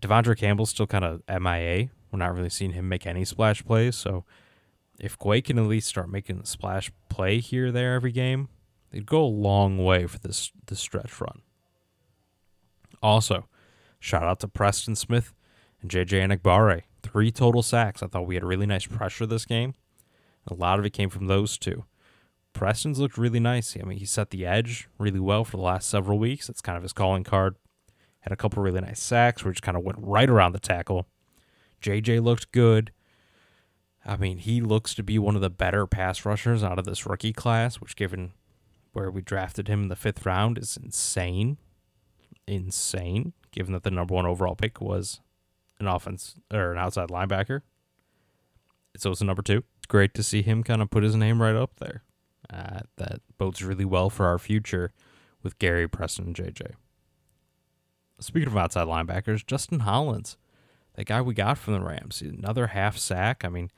De'Vondre 0.00 0.38
Campbell's 0.38 0.70
still 0.70 0.86
kind 0.86 1.04
of 1.04 1.22
MIA. 1.28 1.88
We're 2.12 2.20
not 2.20 2.34
really 2.34 2.50
seeing 2.50 2.72
him 2.72 2.88
make 2.88 3.06
any 3.06 3.24
splash 3.24 3.64
plays. 3.64 3.96
So 3.96 4.24
if 5.00 5.18
Quay 5.18 5.42
can 5.42 5.58
at 5.58 5.64
least 5.64 5.88
start 5.88 6.08
making 6.08 6.38
a 6.38 6.46
splash 6.46 6.92
play 7.08 7.40
here 7.40 7.72
there 7.72 7.94
every 7.94 8.12
game, 8.12 8.48
it'd 8.92 9.06
go 9.06 9.22
a 9.22 9.26
long 9.26 9.84
way 9.84 10.06
for 10.06 10.18
this 10.18 10.52
this 10.66 10.78
stretch 10.78 11.20
run. 11.20 11.42
Also, 13.02 13.48
shout 13.98 14.22
out 14.22 14.38
to 14.40 14.48
Preston 14.48 14.94
Smith 14.94 15.34
and 15.82 15.90
JJ 15.90 16.28
Enagbare. 16.28 16.82
Three 17.02 17.32
total 17.32 17.62
sacks. 17.62 18.02
I 18.02 18.06
thought 18.06 18.26
we 18.26 18.34
had 18.36 18.44
really 18.44 18.66
nice 18.66 18.86
pressure 18.86 19.26
this 19.26 19.44
game. 19.44 19.74
A 20.46 20.54
lot 20.54 20.78
of 20.78 20.84
it 20.84 20.90
came 20.90 21.10
from 21.10 21.26
those 21.26 21.58
two. 21.58 21.84
Preston's 22.58 22.98
looked 22.98 23.16
really 23.16 23.38
nice. 23.38 23.76
I 23.80 23.84
mean, 23.84 23.98
he 23.98 24.04
set 24.04 24.30
the 24.30 24.44
edge 24.44 24.88
really 24.98 25.20
well 25.20 25.44
for 25.44 25.56
the 25.56 25.62
last 25.62 25.88
several 25.88 26.18
weeks. 26.18 26.48
That's 26.48 26.60
kind 26.60 26.76
of 26.76 26.82
his 26.82 26.92
calling 26.92 27.22
card. 27.22 27.54
Had 28.22 28.32
a 28.32 28.36
couple 28.36 28.60
really 28.60 28.80
nice 28.80 29.00
sacks 29.00 29.44
just 29.44 29.62
kind 29.62 29.76
of 29.76 29.84
went 29.84 30.00
right 30.00 30.28
around 30.28 30.54
the 30.54 30.58
tackle. 30.58 31.06
JJ 31.80 32.20
looked 32.20 32.50
good. 32.50 32.90
I 34.04 34.16
mean, 34.16 34.38
he 34.38 34.60
looks 34.60 34.92
to 34.96 35.04
be 35.04 35.20
one 35.20 35.36
of 35.36 35.40
the 35.40 35.50
better 35.50 35.86
pass 35.86 36.24
rushers 36.24 36.64
out 36.64 36.80
of 36.80 36.84
this 36.84 37.06
rookie 37.06 37.32
class, 37.32 37.76
which, 37.76 37.94
given 37.94 38.32
where 38.92 39.08
we 39.08 39.22
drafted 39.22 39.68
him 39.68 39.84
in 39.84 39.88
the 39.88 39.94
fifth 39.94 40.26
round, 40.26 40.58
is 40.58 40.76
insane. 40.82 41.58
Insane, 42.48 43.34
given 43.52 43.72
that 43.72 43.84
the 43.84 43.92
number 43.92 44.14
one 44.14 44.26
overall 44.26 44.56
pick 44.56 44.80
was 44.80 45.20
an 45.78 45.86
offense 45.86 46.34
or 46.52 46.72
an 46.72 46.78
outside 46.78 47.08
linebacker. 47.08 47.60
So 48.96 49.12
it's 49.12 49.20
a 49.20 49.24
number 49.24 49.42
two. 49.42 49.62
It's 49.76 49.86
great 49.86 50.12
to 50.14 50.24
see 50.24 50.42
him 50.42 50.64
kind 50.64 50.82
of 50.82 50.90
put 50.90 51.04
his 51.04 51.14
name 51.14 51.40
right 51.40 51.54
up 51.54 51.76
there. 51.78 52.02
Uh, 52.52 52.80
that 52.96 53.20
bodes 53.36 53.62
really 53.62 53.84
well 53.84 54.08
for 54.08 54.26
our 54.26 54.38
future 54.38 54.92
with 55.42 55.58
Gary, 55.58 55.86
Preston, 55.86 56.26
and 56.26 56.36
JJ. 56.36 56.72
Speaking 58.20 58.48
of 58.48 58.56
outside 58.56 58.86
linebackers, 58.86 59.46
Justin 59.46 59.80
Hollins, 59.80 60.36
that 60.94 61.06
guy 61.06 61.20
we 61.20 61.34
got 61.34 61.58
from 61.58 61.74
the 61.74 61.80
Rams, 61.80 62.22
another 62.22 62.68
half 62.68 62.98
sack. 62.98 63.44
I 63.44 63.48
mean, 63.48 63.70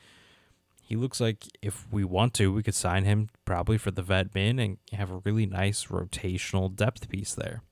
he 0.81 0.97
looks 0.97 1.21
like 1.21 1.45
if 1.61 1.87
we 1.93 2.03
want 2.05 2.33
to, 2.35 2.53
we 2.53 2.63
could 2.63 2.75
sign 2.75 3.05
him 3.05 3.29
probably 3.45 3.77
for 3.77 3.91
the 3.91 4.03
vet 4.03 4.33
bin 4.33 4.59
and 4.59 4.79
have 4.93 5.11
a 5.11 5.21
really 5.25 5.47
nice 5.47 5.87
rotational 5.87 6.75
depth 6.75 7.09
piece 7.09 7.35
there. 7.35 7.63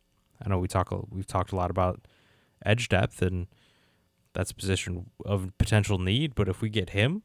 I 0.44 0.48
know 0.48 0.58
we 0.58 0.68
talk 0.68 0.94
we've 1.10 1.26
talked 1.26 1.50
a 1.50 1.56
lot 1.56 1.70
about 1.70 2.06
edge 2.64 2.88
depth 2.88 3.22
and 3.22 3.46
that's 4.34 4.50
a 4.50 4.54
position 4.54 5.10
of 5.24 5.50
potential 5.58 5.98
need, 5.98 6.34
but 6.34 6.48
if 6.48 6.60
we 6.60 6.68
get 6.68 6.90
him 6.90 7.22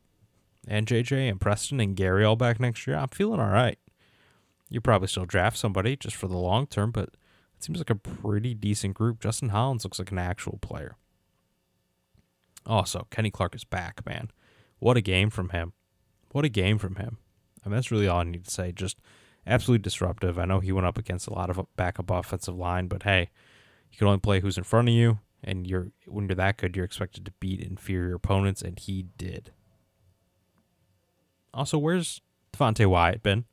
and 0.68 0.88
JJ 0.88 1.30
and 1.30 1.42
Preston 1.42 1.80
and 1.80 1.96
Gary 1.96 2.24
all 2.24 2.36
back 2.36 2.60
next 2.60 2.88
year, 2.88 2.96
I'm 2.96 3.10
feeling 3.10 3.40
all 3.40 3.50
right. 3.50 3.78
You 4.70 4.82
probably 4.82 5.08
still 5.08 5.26
draft 5.26 5.58
somebody 5.58 5.96
just 5.96 6.16
for 6.16 6.28
the 6.28 6.38
long 6.38 6.68
term, 6.68 6.92
but 6.92 7.10
it 7.10 7.64
seems 7.64 7.78
like 7.78 7.90
a 7.90 7.96
pretty 7.96 8.54
decent 8.54 8.96
group. 8.96 9.20
Justin 9.20 9.50
Hollins 9.50 9.84
looks 9.84 10.00
like 10.00 10.12
an 10.12 10.18
actual 10.18 10.58
player. 10.62 10.96
Also, 12.66 13.08
Kenny 13.12 13.30
Clark 13.30 13.56
is 13.56 13.66
back, 13.66 14.06
man. 14.06 14.32
What 14.80 14.98
a 14.98 15.02
game 15.02 15.30
from 15.30 15.50
him. 15.50 15.74
What 16.32 16.46
a 16.46 16.50
game 16.50 16.78
from 16.78 16.96
him. 16.96 17.18
I 17.64 17.70
mean, 17.70 17.76
that's 17.76 17.92
really 17.92 18.08
all 18.08 18.20
I 18.20 18.24
need 18.24 18.46
to 18.46 18.52
say. 18.52 18.72
Just 18.72 18.98
absolutely 19.46 19.84
disruptive. 19.84 20.40
I 20.40 20.46
know 20.46 20.60
he 20.60 20.72
went 20.72 20.88
up 20.88 20.98
against 20.98 21.28
a 21.28 21.34
lot 21.34 21.50
of 21.50 21.66
backup 21.76 22.10
offensive 22.10 22.56
line, 22.56 22.88
but 22.88 23.04
hey, 23.04 23.30
you 23.92 23.98
can 23.98 24.08
only 24.08 24.20
play 24.20 24.40
who's 24.40 24.58
in 24.58 24.64
front 24.64 24.90
of 24.90 24.94
you, 24.94 25.20
and 25.44 25.68
you're 25.68 25.90
when 26.08 26.28
you're 26.28 26.36
that 26.36 26.58
good, 26.58 26.76
you're 26.76 26.86
expected 26.86 27.26
to 27.26 27.34
beat 27.40 27.62
inferior 27.62 28.16
opponents, 28.16 28.62
and 28.62 28.80
he 28.80 29.04
did. 29.18 29.52
Also, 31.54 31.78
where's 31.78 32.22
Devonte 32.52 32.86
Wyatt 32.86 33.24
been? 33.24 33.46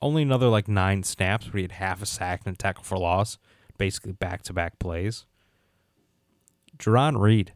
Only 0.00 0.22
another 0.22 0.48
like 0.48 0.68
nine 0.68 1.02
snaps 1.02 1.46
where 1.46 1.58
he 1.58 1.62
had 1.62 1.72
half 1.72 2.02
a 2.02 2.06
sack 2.06 2.42
and 2.44 2.54
a 2.54 2.56
tackle 2.56 2.84
for 2.84 2.98
loss, 2.98 3.38
basically 3.78 4.12
back 4.12 4.42
to 4.44 4.52
back 4.52 4.78
plays. 4.78 5.26
Jarran 6.78 7.20
Reed, 7.20 7.54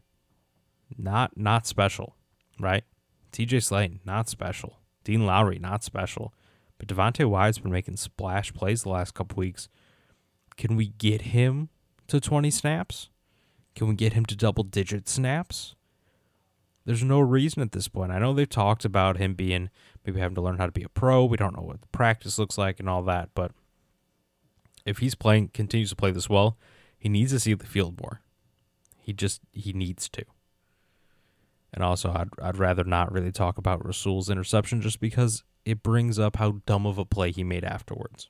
not 0.97 1.37
not 1.37 1.67
special, 1.67 2.15
right? 2.59 2.83
TJ 3.31 3.57
Slaton, 3.57 3.99
not 4.05 4.29
special. 4.29 4.79
Dean 5.03 5.25
Lowry, 5.25 5.57
not 5.57 5.83
special. 5.83 6.33
But 6.77 6.87
Devonte 6.87 7.25
Wyatt's 7.29 7.59
been 7.59 7.71
making 7.71 7.97
splash 7.97 8.53
plays 8.53 8.83
the 8.83 8.89
last 8.89 9.13
couple 9.13 9.37
weeks. 9.37 9.69
Can 10.57 10.75
we 10.75 10.89
get 10.89 11.21
him 11.21 11.69
to 12.07 12.19
20 12.19 12.51
snaps? 12.51 13.09
Can 13.75 13.87
we 13.87 13.95
get 13.95 14.13
him 14.13 14.25
to 14.25 14.35
double 14.35 14.63
digit 14.63 15.07
snaps? 15.07 15.75
There's 16.85 17.03
no 17.03 17.19
reason 17.19 17.61
at 17.61 17.73
this 17.73 17.87
point. 17.87 18.11
I 18.11 18.19
know 18.19 18.33
they've 18.33 18.49
talked 18.49 18.85
about 18.85 19.17
him 19.17 19.33
being 19.33 19.69
maybe 20.05 20.19
having 20.19 20.35
to 20.35 20.41
learn 20.41 20.57
how 20.57 20.65
to 20.65 20.71
be 20.71 20.83
a 20.83 20.89
pro. 20.89 21.25
We 21.25 21.37
don't 21.37 21.55
know 21.55 21.63
what 21.63 21.81
the 21.81 21.87
practice 21.87 22.39
looks 22.39 22.57
like 22.57 22.79
and 22.79 22.89
all 22.89 23.03
that, 23.03 23.29
but 23.35 23.51
if 24.85 24.97
he's 24.97 25.15
playing 25.15 25.49
continues 25.49 25.91
to 25.91 25.95
play 25.95 26.11
this 26.11 26.29
well, 26.29 26.57
he 26.97 27.09
needs 27.09 27.31
to 27.31 27.39
see 27.39 27.53
the 27.53 27.67
field 27.67 27.99
more. 28.01 28.21
He 28.99 29.13
just 29.13 29.41
he 29.51 29.73
needs 29.73 30.09
to. 30.09 30.23
And 31.73 31.83
also, 31.83 32.11
I'd, 32.11 32.29
I'd 32.41 32.57
rather 32.57 32.83
not 32.83 33.11
really 33.11 33.31
talk 33.31 33.57
about 33.57 33.85
Rasul's 33.85 34.29
interception 34.29 34.81
just 34.81 34.99
because 34.99 35.43
it 35.63 35.83
brings 35.83 36.19
up 36.19 36.35
how 36.35 36.61
dumb 36.65 36.85
of 36.85 36.97
a 36.97 37.05
play 37.05 37.31
he 37.31 37.43
made 37.43 37.63
afterwards. 37.63 38.29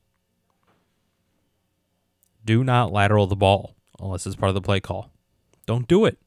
Do 2.45 2.63
not 2.63 2.91
lateral 2.91 3.27
the 3.27 3.35
ball 3.35 3.75
unless 3.99 4.25
it's 4.25 4.35
part 4.35 4.49
of 4.49 4.55
the 4.55 4.61
play 4.61 4.79
call. 4.79 5.11
Don't 5.65 5.87
do 5.87 6.05
it. 6.05 6.19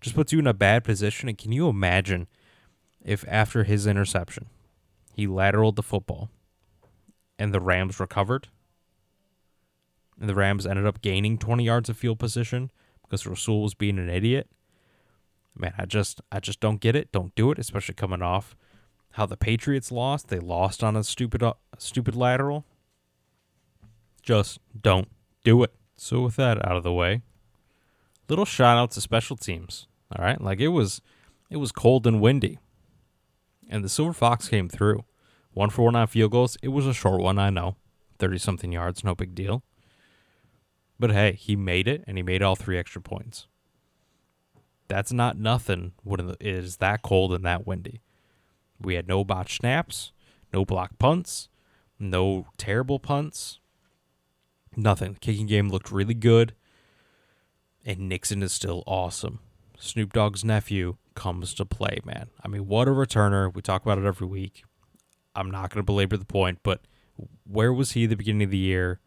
Just 0.00 0.16
puts 0.16 0.32
you 0.32 0.38
in 0.38 0.46
a 0.46 0.54
bad 0.54 0.84
position. 0.84 1.28
And 1.28 1.36
can 1.36 1.52
you 1.52 1.68
imagine 1.68 2.26
if 3.04 3.24
after 3.28 3.64
his 3.64 3.86
interception, 3.86 4.46
he 5.12 5.26
lateraled 5.26 5.76
the 5.76 5.82
football 5.82 6.30
and 7.38 7.52
the 7.52 7.60
Rams 7.60 8.00
recovered? 8.00 8.48
And 10.18 10.28
the 10.28 10.34
Rams 10.34 10.66
ended 10.66 10.86
up 10.86 11.02
gaining 11.02 11.38
20 11.38 11.64
yards 11.64 11.88
of 11.88 11.96
field 11.96 12.18
position 12.18 12.70
because 13.02 13.26
Rasul 13.26 13.62
was 13.62 13.74
being 13.74 13.98
an 13.98 14.10
idiot 14.10 14.48
man, 15.60 15.74
I 15.78 15.84
just 15.84 16.20
I 16.32 16.40
just 16.40 16.60
don't 16.60 16.80
get 16.80 16.96
it. 16.96 17.12
Don't 17.12 17.34
do 17.34 17.50
it, 17.50 17.58
especially 17.58 17.94
coming 17.94 18.22
off 18.22 18.56
how 19.14 19.26
the 19.26 19.36
Patriots 19.36 19.90
lost. 19.90 20.28
They 20.28 20.38
lost 20.38 20.82
on 20.82 20.96
a 20.96 21.04
stupid 21.04 21.42
uh, 21.42 21.54
stupid 21.78 22.16
lateral. 22.16 22.64
Just 24.22 24.58
don't 24.78 25.08
do 25.44 25.62
it. 25.62 25.72
So 25.96 26.22
with 26.22 26.36
that 26.36 26.64
out 26.66 26.76
of 26.76 26.82
the 26.82 26.92
way, 26.92 27.22
little 28.28 28.44
shout 28.44 28.78
out 28.78 28.92
to 28.92 29.00
special 29.00 29.36
teams. 29.36 29.86
All 30.12 30.24
right, 30.24 30.40
like 30.40 30.60
it 30.60 30.68
was 30.68 31.00
it 31.50 31.58
was 31.58 31.72
cold 31.72 32.06
and 32.06 32.20
windy, 32.20 32.58
and 33.68 33.84
the 33.84 33.88
Silver 33.88 34.12
Fox 34.12 34.48
came 34.48 34.68
through. 34.68 35.04
One 35.52 35.70
for 35.70 35.82
one 35.82 35.96
on 35.96 36.06
field 36.06 36.32
goals. 36.32 36.56
It 36.62 36.68
was 36.68 36.86
a 36.86 36.94
short 36.94 37.20
one, 37.20 37.38
I 37.38 37.50
know, 37.50 37.76
thirty 38.18 38.38
something 38.38 38.72
yards, 38.72 39.04
no 39.04 39.14
big 39.14 39.34
deal. 39.34 39.62
But 40.98 41.12
hey, 41.12 41.32
he 41.32 41.56
made 41.56 41.88
it, 41.88 42.04
and 42.06 42.16
he 42.18 42.22
made 42.22 42.42
all 42.42 42.56
three 42.56 42.78
extra 42.78 43.00
points. 43.00 43.46
That's 44.88 45.12
not 45.12 45.38
nothing 45.38 45.92
when 46.02 46.30
it 46.30 46.36
is 46.40 46.78
that 46.78 47.02
cold 47.02 47.32
and 47.32 47.44
that 47.44 47.66
windy. 47.66 48.00
We 48.80 48.94
had 48.94 49.06
no 49.06 49.24
botch 49.24 49.58
snaps, 49.58 50.12
no 50.52 50.64
block 50.64 50.98
punts, 50.98 51.48
no 51.98 52.46
terrible 52.58 52.98
punts, 52.98 53.60
nothing. 54.76 55.14
The 55.14 55.20
kicking 55.20 55.46
game 55.46 55.68
looked 55.68 55.92
really 55.92 56.14
good, 56.14 56.54
and 57.84 58.08
Nixon 58.08 58.42
is 58.42 58.52
still 58.52 58.82
awesome. 58.86 59.38
Snoop 59.80 60.12
Dogg's 60.12 60.44
nephew 60.44 60.96
comes 61.14 61.54
to 61.54 61.64
play, 61.64 61.98
man. 62.04 62.28
I 62.44 62.48
mean, 62.48 62.66
what 62.66 62.86
a 62.88 62.92
returner. 62.92 63.52
We 63.52 63.62
talk 63.62 63.82
about 63.82 63.98
it 63.98 64.04
every 64.04 64.26
week. 64.26 64.64
I'm 65.34 65.50
not 65.50 65.70
going 65.70 65.80
to 65.80 65.86
belabor 65.86 66.16
the 66.16 66.24
point, 66.24 66.58
but 66.62 66.82
where 67.44 67.72
was 67.72 67.92
he 67.92 68.04
at 68.04 68.10
the 68.10 68.16
beginning 68.16 68.44
of 68.44 68.50
the 68.50 68.58
year? 68.58 69.00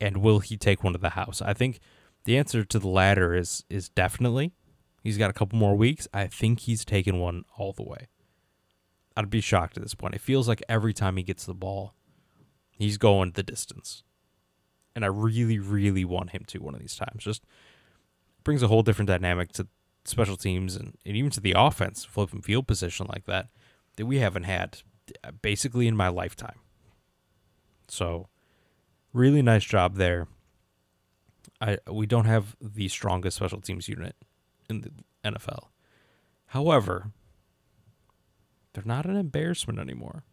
And 0.00 0.18
will 0.18 0.40
he 0.40 0.56
take 0.56 0.82
one 0.84 0.92
to 0.92 0.98
the 0.98 1.10
house? 1.10 1.40
I 1.42 1.54
think 1.54 1.80
the 2.24 2.36
answer 2.36 2.64
to 2.64 2.78
the 2.78 2.88
latter 2.88 3.34
is 3.34 3.64
is 3.68 3.88
definitely. 3.88 4.52
He's 5.02 5.18
got 5.18 5.30
a 5.30 5.34
couple 5.34 5.58
more 5.58 5.76
weeks. 5.76 6.06
I 6.12 6.26
think 6.26 6.60
he's 6.60 6.84
taken 6.84 7.18
one 7.18 7.44
all 7.56 7.72
the 7.72 7.82
way. 7.82 8.08
I'd 9.16 9.30
be 9.30 9.40
shocked 9.40 9.76
at 9.76 9.82
this 9.82 9.94
point. 9.94 10.14
It 10.14 10.20
feels 10.20 10.46
like 10.46 10.62
every 10.68 10.92
time 10.92 11.16
he 11.16 11.22
gets 11.22 11.44
the 11.44 11.54
ball, 11.54 11.94
he's 12.70 12.98
going 12.98 13.32
the 13.32 13.42
distance. 13.42 14.02
And 14.94 15.04
I 15.04 15.08
really, 15.08 15.58
really 15.58 16.04
want 16.04 16.30
him 16.30 16.44
to 16.48 16.58
one 16.58 16.74
of 16.74 16.80
these 16.80 16.96
times. 16.96 17.24
Just 17.24 17.44
brings 18.48 18.62
a 18.62 18.68
whole 18.68 18.82
different 18.82 19.08
dynamic 19.08 19.52
to 19.52 19.66
special 20.06 20.34
teams 20.34 20.74
and, 20.74 20.96
and 21.04 21.14
even 21.14 21.30
to 21.30 21.38
the 21.38 21.52
offense, 21.54 22.06
flipping 22.06 22.40
field 22.40 22.66
position 22.66 23.04
like 23.06 23.26
that, 23.26 23.48
that 23.96 24.06
we 24.06 24.20
haven't 24.20 24.44
had 24.44 24.80
uh, 25.22 25.32
basically 25.42 25.86
in 25.86 25.94
my 25.94 26.08
lifetime. 26.08 26.58
So, 27.88 28.28
really 29.12 29.42
nice 29.42 29.64
job 29.64 29.96
there. 29.96 30.28
I 31.60 31.76
we 31.92 32.06
don't 32.06 32.24
have 32.24 32.56
the 32.58 32.88
strongest 32.88 33.36
special 33.36 33.60
teams 33.60 33.86
unit 33.86 34.16
in 34.70 34.80
the 34.80 34.92
NFL. 35.22 35.64
However, 36.46 37.10
they're 38.72 38.82
not 38.82 39.04
an 39.04 39.16
embarrassment 39.16 39.78
anymore. 39.78 40.24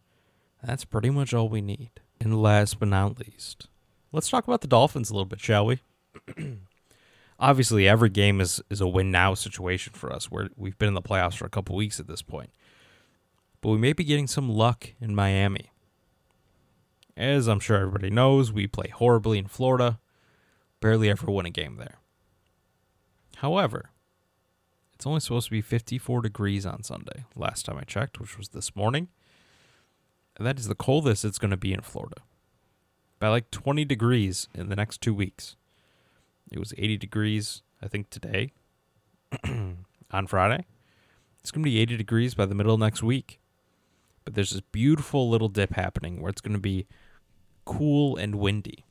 That's 0.64 0.86
pretty 0.86 1.10
much 1.10 1.34
all 1.34 1.50
we 1.50 1.60
need. 1.60 1.90
And 2.18 2.40
last 2.40 2.78
but 2.78 2.88
not 2.88 3.18
least, 3.18 3.68
let's 4.10 4.30
talk 4.30 4.48
about 4.48 4.62
the 4.62 4.68
Dolphins 4.68 5.10
a 5.10 5.12
little 5.12 5.26
bit, 5.26 5.40
shall 5.40 5.66
we? 5.66 5.80
Obviously, 7.38 7.86
every 7.86 8.08
game 8.08 8.40
is, 8.40 8.62
is 8.70 8.80
a 8.80 8.88
win 8.88 9.10
now 9.10 9.34
situation 9.34 9.92
for 9.94 10.12
us 10.12 10.30
where 10.30 10.48
we've 10.56 10.78
been 10.78 10.88
in 10.88 10.94
the 10.94 11.02
playoffs 11.02 11.36
for 11.36 11.44
a 11.44 11.50
couple 11.50 11.76
weeks 11.76 12.00
at 12.00 12.08
this 12.08 12.22
point. 12.22 12.50
But 13.60 13.70
we 13.70 13.78
may 13.78 13.92
be 13.92 14.04
getting 14.04 14.26
some 14.26 14.48
luck 14.48 14.90
in 15.00 15.14
Miami. 15.14 15.70
As 17.16 17.46
I'm 17.46 17.60
sure 17.60 17.76
everybody 17.76 18.10
knows, 18.10 18.52
we 18.52 18.66
play 18.66 18.88
horribly 18.88 19.38
in 19.38 19.46
Florida 19.46 19.98
barely 20.80 21.10
ever 21.10 21.30
win 21.30 21.46
a 21.46 21.50
game 21.50 21.76
there. 21.76 21.98
However, 23.38 23.90
it's 24.94 25.06
only 25.06 25.20
supposed 25.20 25.46
to 25.46 25.50
be 25.50 25.60
54 25.60 26.22
degrees 26.22 26.64
on 26.64 26.82
Sunday, 26.82 27.24
last 27.34 27.66
time 27.66 27.76
I 27.76 27.82
checked, 27.82 28.20
which 28.20 28.38
was 28.38 28.50
this 28.50 28.74
morning. 28.74 29.08
And 30.36 30.46
that 30.46 30.58
is 30.58 30.68
the 30.68 30.74
coldest 30.74 31.24
it's 31.24 31.38
going 31.38 31.50
to 31.50 31.56
be 31.56 31.72
in 31.72 31.80
Florida. 31.80 32.22
By 33.18 33.28
like 33.28 33.50
20 33.50 33.84
degrees 33.84 34.48
in 34.54 34.68
the 34.68 34.76
next 34.76 35.00
two 35.00 35.14
weeks. 35.14 35.56
It 36.50 36.58
was 36.58 36.72
80 36.78 36.96
degrees, 36.96 37.62
I 37.82 37.88
think, 37.88 38.10
today 38.10 38.52
on 40.10 40.26
Friday. 40.26 40.64
It's 41.40 41.50
going 41.50 41.64
to 41.64 41.70
be 41.70 41.78
80 41.78 41.96
degrees 41.96 42.34
by 42.34 42.46
the 42.46 42.54
middle 42.54 42.74
of 42.74 42.80
next 42.80 43.02
week. 43.02 43.40
But 44.24 44.34
there's 44.34 44.50
this 44.50 44.60
beautiful 44.60 45.30
little 45.30 45.48
dip 45.48 45.74
happening 45.74 46.20
where 46.20 46.30
it's 46.30 46.40
going 46.40 46.54
to 46.54 46.60
be 46.60 46.86
cool 47.64 48.16
and 48.16 48.36
windy 48.36 48.84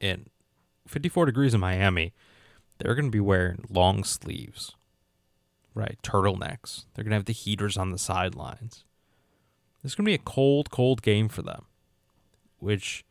And 0.00 0.28
54 0.86 1.26
degrees 1.26 1.54
in 1.54 1.60
Miami, 1.60 2.12
they're 2.78 2.94
going 2.94 3.06
to 3.06 3.10
be 3.10 3.20
wearing 3.20 3.64
long 3.70 4.04
sleeves, 4.04 4.74
right? 5.74 5.98
Turtlenecks. 6.02 6.84
They're 6.94 7.04
going 7.04 7.10
to 7.10 7.16
have 7.16 7.24
the 7.24 7.32
heaters 7.32 7.76
on 7.76 7.90
the 7.90 7.98
sidelines. 7.98 8.84
This 9.82 9.94
going 9.94 10.04
to 10.04 10.10
be 10.10 10.14
a 10.14 10.18
cold, 10.18 10.70
cold 10.70 11.02
game 11.02 11.28
for 11.28 11.42
them, 11.42 11.66
which 12.58 13.04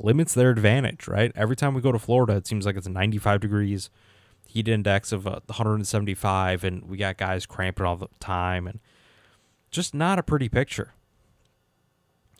limits 0.00 0.34
their 0.34 0.50
advantage, 0.50 1.08
right? 1.08 1.32
Every 1.34 1.56
time 1.56 1.74
we 1.74 1.80
go 1.80 1.92
to 1.92 1.98
Florida, 1.98 2.36
it 2.36 2.46
seems 2.46 2.66
like 2.66 2.76
it's 2.76 2.88
95 2.88 3.40
degrees, 3.40 3.90
heat 4.46 4.68
index 4.68 5.12
of 5.12 5.26
uh, 5.26 5.40
175, 5.46 6.64
and 6.64 6.84
we 6.84 6.96
got 6.96 7.16
guys 7.16 7.46
cramping 7.46 7.86
all 7.86 7.96
the 7.96 8.08
time, 8.20 8.66
and 8.66 8.80
just 9.70 9.94
not 9.94 10.18
a 10.18 10.22
pretty 10.22 10.48
picture. 10.48 10.92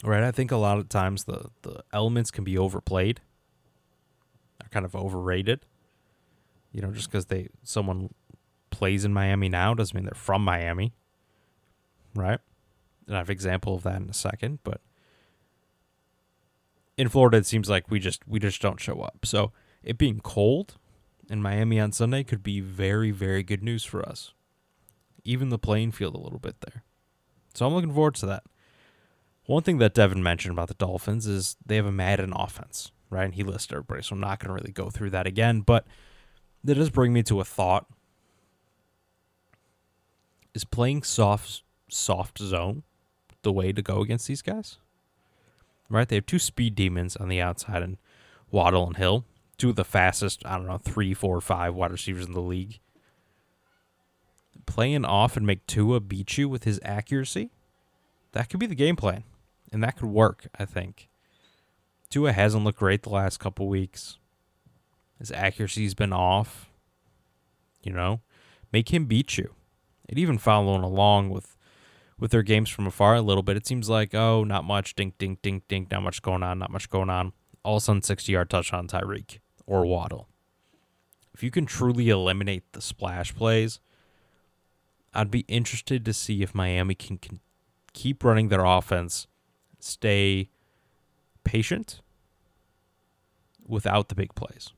Right, 0.04 0.22
I 0.22 0.30
think 0.30 0.52
a 0.52 0.56
lot 0.56 0.78
of 0.78 0.88
times 0.88 1.24
the, 1.24 1.50
the 1.62 1.82
elements 1.92 2.30
can 2.30 2.44
be 2.44 2.56
overplayed 2.56 3.20
are 4.62 4.68
kind 4.68 4.86
of 4.86 4.94
overrated. 4.94 5.66
You 6.72 6.82
know, 6.82 6.92
just 6.92 7.10
because 7.10 7.26
they 7.26 7.48
someone 7.64 8.14
plays 8.70 9.04
in 9.04 9.12
Miami 9.12 9.48
now 9.48 9.74
doesn't 9.74 9.94
mean 9.94 10.04
they're 10.04 10.14
from 10.14 10.44
Miami, 10.44 10.92
right? 12.14 12.38
And 13.06 13.16
I 13.16 13.18
have 13.18 13.28
an 13.28 13.32
example 13.32 13.74
of 13.74 13.82
that 13.84 13.96
in 13.96 14.08
a 14.08 14.14
second, 14.14 14.60
but 14.62 14.80
in 16.98 17.08
Florida, 17.08 17.38
it 17.38 17.46
seems 17.46 17.70
like 17.70 17.90
we 17.90 18.00
just 18.00 18.26
we 18.28 18.40
just 18.40 18.60
don't 18.60 18.80
show 18.80 19.00
up. 19.00 19.24
So 19.24 19.52
it 19.82 19.96
being 19.96 20.20
cold 20.20 20.76
in 21.30 21.40
Miami 21.40 21.80
on 21.80 21.92
Sunday 21.92 22.24
could 22.24 22.42
be 22.42 22.60
very 22.60 23.12
very 23.12 23.42
good 23.42 23.62
news 23.62 23.84
for 23.84 24.06
us. 24.06 24.34
Even 25.24 25.48
the 25.48 25.58
playing 25.58 25.92
field 25.92 26.14
a 26.14 26.20
little 26.20 26.40
bit 26.40 26.60
there. 26.60 26.82
So 27.54 27.66
I'm 27.66 27.74
looking 27.74 27.94
forward 27.94 28.16
to 28.16 28.26
that. 28.26 28.42
One 29.46 29.62
thing 29.62 29.78
that 29.78 29.94
Devin 29.94 30.22
mentioned 30.22 30.52
about 30.52 30.68
the 30.68 30.74
Dolphins 30.74 31.26
is 31.26 31.56
they 31.64 31.76
have 31.76 31.86
a 31.86 31.92
Madden 31.92 32.32
offense, 32.34 32.92
right? 33.08 33.24
And 33.24 33.34
he 33.34 33.42
listed 33.42 33.72
everybody, 33.72 34.02
so 34.02 34.14
I'm 34.14 34.20
not 34.20 34.40
going 34.40 34.48
to 34.48 34.54
really 34.54 34.72
go 34.72 34.90
through 34.90 35.10
that 35.10 35.26
again. 35.26 35.60
But 35.60 35.86
that 36.64 36.74
does 36.74 36.90
bring 36.90 37.12
me 37.12 37.22
to 37.24 37.40
a 37.40 37.44
thought: 37.44 37.86
Is 40.52 40.64
playing 40.64 41.04
soft 41.04 41.62
soft 41.88 42.38
zone 42.38 42.82
the 43.42 43.52
way 43.52 43.72
to 43.72 43.82
go 43.82 44.00
against 44.00 44.26
these 44.26 44.42
guys? 44.42 44.78
Right? 45.90 46.08
They 46.08 46.16
have 46.16 46.26
two 46.26 46.38
speed 46.38 46.74
demons 46.74 47.16
on 47.16 47.28
the 47.28 47.40
outside, 47.40 47.82
and 47.82 47.96
Waddle 48.50 48.86
and 48.86 48.96
Hill, 48.96 49.24
two 49.56 49.70
of 49.70 49.76
the 49.76 49.84
fastest, 49.84 50.42
I 50.44 50.56
don't 50.56 50.66
know, 50.66 50.78
three, 50.78 51.14
four, 51.14 51.40
five 51.40 51.74
wide 51.74 51.92
receivers 51.92 52.26
in 52.26 52.32
the 52.32 52.40
league. 52.40 52.78
Playing 54.66 55.04
off 55.04 55.36
and 55.36 55.46
make 55.46 55.66
Tua 55.66 56.00
beat 56.00 56.36
you 56.36 56.48
with 56.48 56.64
his 56.64 56.78
accuracy, 56.84 57.50
that 58.32 58.50
could 58.50 58.60
be 58.60 58.66
the 58.66 58.74
game 58.74 58.96
plan. 58.96 59.24
And 59.72 59.82
that 59.82 59.96
could 59.96 60.08
work, 60.08 60.48
I 60.58 60.64
think. 60.64 61.08
Tua 62.10 62.32
hasn't 62.32 62.64
looked 62.64 62.78
great 62.78 63.02
the 63.02 63.10
last 63.10 63.38
couple 63.38 63.68
weeks. 63.68 64.18
His 65.18 65.30
accuracy's 65.32 65.94
been 65.94 66.12
off. 66.12 66.70
You 67.82 67.92
know, 67.92 68.20
make 68.72 68.92
him 68.92 69.06
beat 69.06 69.38
you. 69.38 69.54
And 70.08 70.18
even 70.18 70.38
following 70.38 70.82
along 70.82 71.30
with 71.30 71.56
with 72.18 72.30
their 72.30 72.42
games 72.42 72.68
from 72.68 72.86
afar 72.86 73.14
a 73.14 73.22
little 73.22 73.42
bit, 73.42 73.56
it 73.56 73.66
seems 73.66 73.88
like, 73.88 74.14
oh, 74.14 74.44
not 74.44 74.64
much, 74.64 74.94
dink, 74.94 75.18
dink, 75.18 75.40
dink, 75.42 75.68
dink, 75.68 75.90
not 75.90 76.02
much 76.02 76.22
going 76.22 76.42
on, 76.42 76.58
not 76.58 76.70
much 76.70 76.90
going 76.90 77.10
on. 77.10 77.32
All 77.62 77.76
of 77.76 77.82
a 77.82 77.84
sudden, 77.84 78.02
60 78.02 78.32
yard 78.32 78.50
touchdown 78.50 78.88
Tyreek 78.88 79.38
or 79.66 79.86
Waddle. 79.86 80.28
If 81.34 81.42
you 81.42 81.50
can 81.50 81.66
truly 81.66 82.08
eliminate 82.08 82.72
the 82.72 82.80
splash 82.80 83.34
plays, 83.34 83.78
I'd 85.14 85.30
be 85.30 85.44
interested 85.48 86.04
to 86.04 86.12
see 86.12 86.42
if 86.42 86.54
Miami 86.54 86.94
can, 86.94 87.18
can 87.18 87.40
keep 87.92 88.24
running 88.24 88.48
their 88.48 88.64
offense, 88.64 89.26
stay 89.78 90.50
patient 91.44 92.00
without 93.66 94.08
the 94.08 94.14
big 94.14 94.34
plays. 94.34 94.72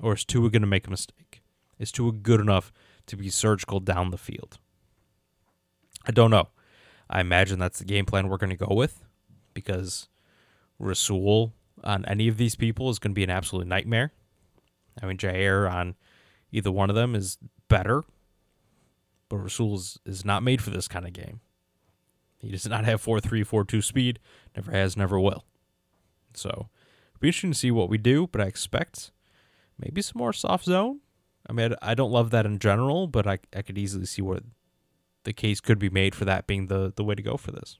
Or 0.00 0.14
is 0.14 0.24
Tua 0.24 0.50
going 0.50 0.62
to 0.62 0.68
make 0.68 0.86
a 0.86 0.90
mistake? 0.90 1.42
Is 1.78 1.90
Tua 1.90 2.12
good 2.12 2.40
enough 2.40 2.72
to 3.06 3.16
be 3.16 3.30
surgical 3.30 3.80
down 3.80 4.10
the 4.10 4.18
field? 4.18 4.58
I 6.06 6.12
don't 6.12 6.30
know. 6.30 6.48
I 7.08 7.20
imagine 7.20 7.58
that's 7.58 7.78
the 7.78 7.84
game 7.84 8.06
plan 8.06 8.28
we're 8.28 8.38
going 8.38 8.50
to 8.50 8.56
go 8.56 8.74
with 8.74 9.02
because 9.52 10.08
Rasul 10.78 11.52
on 11.82 12.04
any 12.06 12.28
of 12.28 12.36
these 12.36 12.56
people 12.56 12.90
is 12.90 12.98
going 12.98 13.12
to 13.12 13.14
be 13.14 13.24
an 13.24 13.30
absolute 13.30 13.66
nightmare. 13.66 14.12
I 15.02 15.06
mean, 15.06 15.16
Jaire 15.16 15.70
on 15.70 15.96
either 16.50 16.70
one 16.70 16.90
of 16.90 16.96
them 16.96 17.14
is 17.14 17.38
better, 17.68 18.04
but 19.28 19.38
Rasul 19.38 19.74
is, 19.74 19.98
is 20.06 20.24
not 20.24 20.42
made 20.42 20.62
for 20.62 20.70
this 20.70 20.88
kind 20.88 21.06
of 21.06 21.12
game. 21.12 21.40
He 22.38 22.50
does 22.50 22.68
not 22.68 22.84
have 22.84 23.00
4 23.00 23.20
3, 23.20 23.42
4 23.42 23.64
2 23.64 23.82
speed, 23.82 24.18
never 24.54 24.70
has, 24.70 24.96
never 24.96 25.18
will. 25.18 25.44
So, 26.34 26.48
it'll 26.48 27.20
be 27.20 27.28
interesting 27.28 27.52
to 27.52 27.58
see 27.58 27.70
what 27.70 27.88
we 27.88 27.96
do, 27.96 28.26
but 28.26 28.40
I 28.40 28.44
expect 28.44 29.12
maybe 29.78 30.02
some 30.02 30.18
more 30.18 30.32
soft 30.32 30.64
zone. 30.64 31.00
I 31.48 31.52
mean, 31.52 31.74
I 31.80 31.94
don't 31.94 32.10
love 32.10 32.30
that 32.30 32.46
in 32.46 32.58
general, 32.58 33.06
but 33.06 33.26
I, 33.26 33.38
I 33.54 33.62
could 33.62 33.78
easily 33.78 34.06
see 34.06 34.22
where 34.22 34.40
the 35.24 35.32
case 35.32 35.60
could 35.60 35.78
be 35.78 35.90
made 35.90 36.14
for 36.14 36.24
that 36.24 36.46
being 36.46 36.68
the, 36.68 36.92
the 36.94 37.04
way 37.04 37.14
to 37.14 37.22
go 37.22 37.36
for 37.36 37.50
this. 37.50 37.78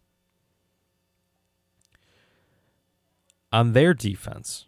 On 3.53 3.73
their 3.73 3.95
defense, 3.95 4.67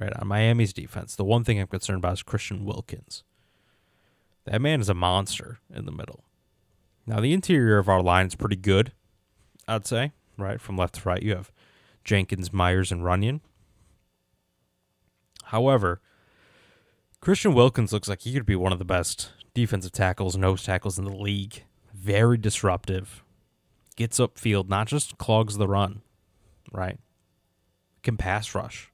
right, 0.00 0.12
on 0.18 0.26
Miami's 0.26 0.72
defense, 0.72 1.14
the 1.14 1.24
one 1.24 1.44
thing 1.44 1.60
I'm 1.60 1.68
concerned 1.68 1.98
about 1.98 2.14
is 2.14 2.22
Christian 2.22 2.64
Wilkins. 2.64 3.22
That 4.46 4.60
man 4.60 4.80
is 4.80 4.88
a 4.88 4.94
monster 4.94 5.60
in 5.72 5.86
the 5.86 5.92
middle. 5.92 6.24
Now, 7.06 7.20
the 7.20 7.32
interior 7.32 7.78
of 7.78 7.88
our 7.88 8.02
line 8.02 8.26
is 8.26 8.34
pretty 8.34 8.56
good, 8.56 8.92
I'd 9.68 9.86
say, 9.86 10.12
right? 10.36 10.60
From 10.60 10.76
left 10.76 10.96
to 10.96 11.08
right, 11.08 11.22
you 11.22 11.34
have 11.36 11.52
Jenkins, 12.02 12.52
Myers, 12.52 12.90
and 12.90 13.02
Runyan. 13.02 13.40
However, 15.44 16.00
Christian 17.20 17.54
Wilkins 17.54 17.92
looks 17.92 18.08
like 18.08 18.22
he 18.22 18.32
could 18.32 18.46
be 18.46 18.56
one 18.56 18.72
of 18.72 18.78
the 18.78 18.84
best 18.84 19.32
defensive 19.54 19.92
tackles, 19.92 20.36
nose 20.36 20.64
tackles 20.64 20.98
in 20.98 21.04
the 21.04 21.14
league 21.14 21.62
very 22.04 22.36
disruptive, 22.36 23.24
gets 23.96 24.18
upfield, 24.18 24.68
not 24.68 24.86
just 24.86 25.16
clogs 25.16 25.56
the 25.56 25.66
run, 25.66 26.02
right? 26.70 26.98
Can 28.02 28.18
pass 28.18 28.54
rush, 28.54 28.92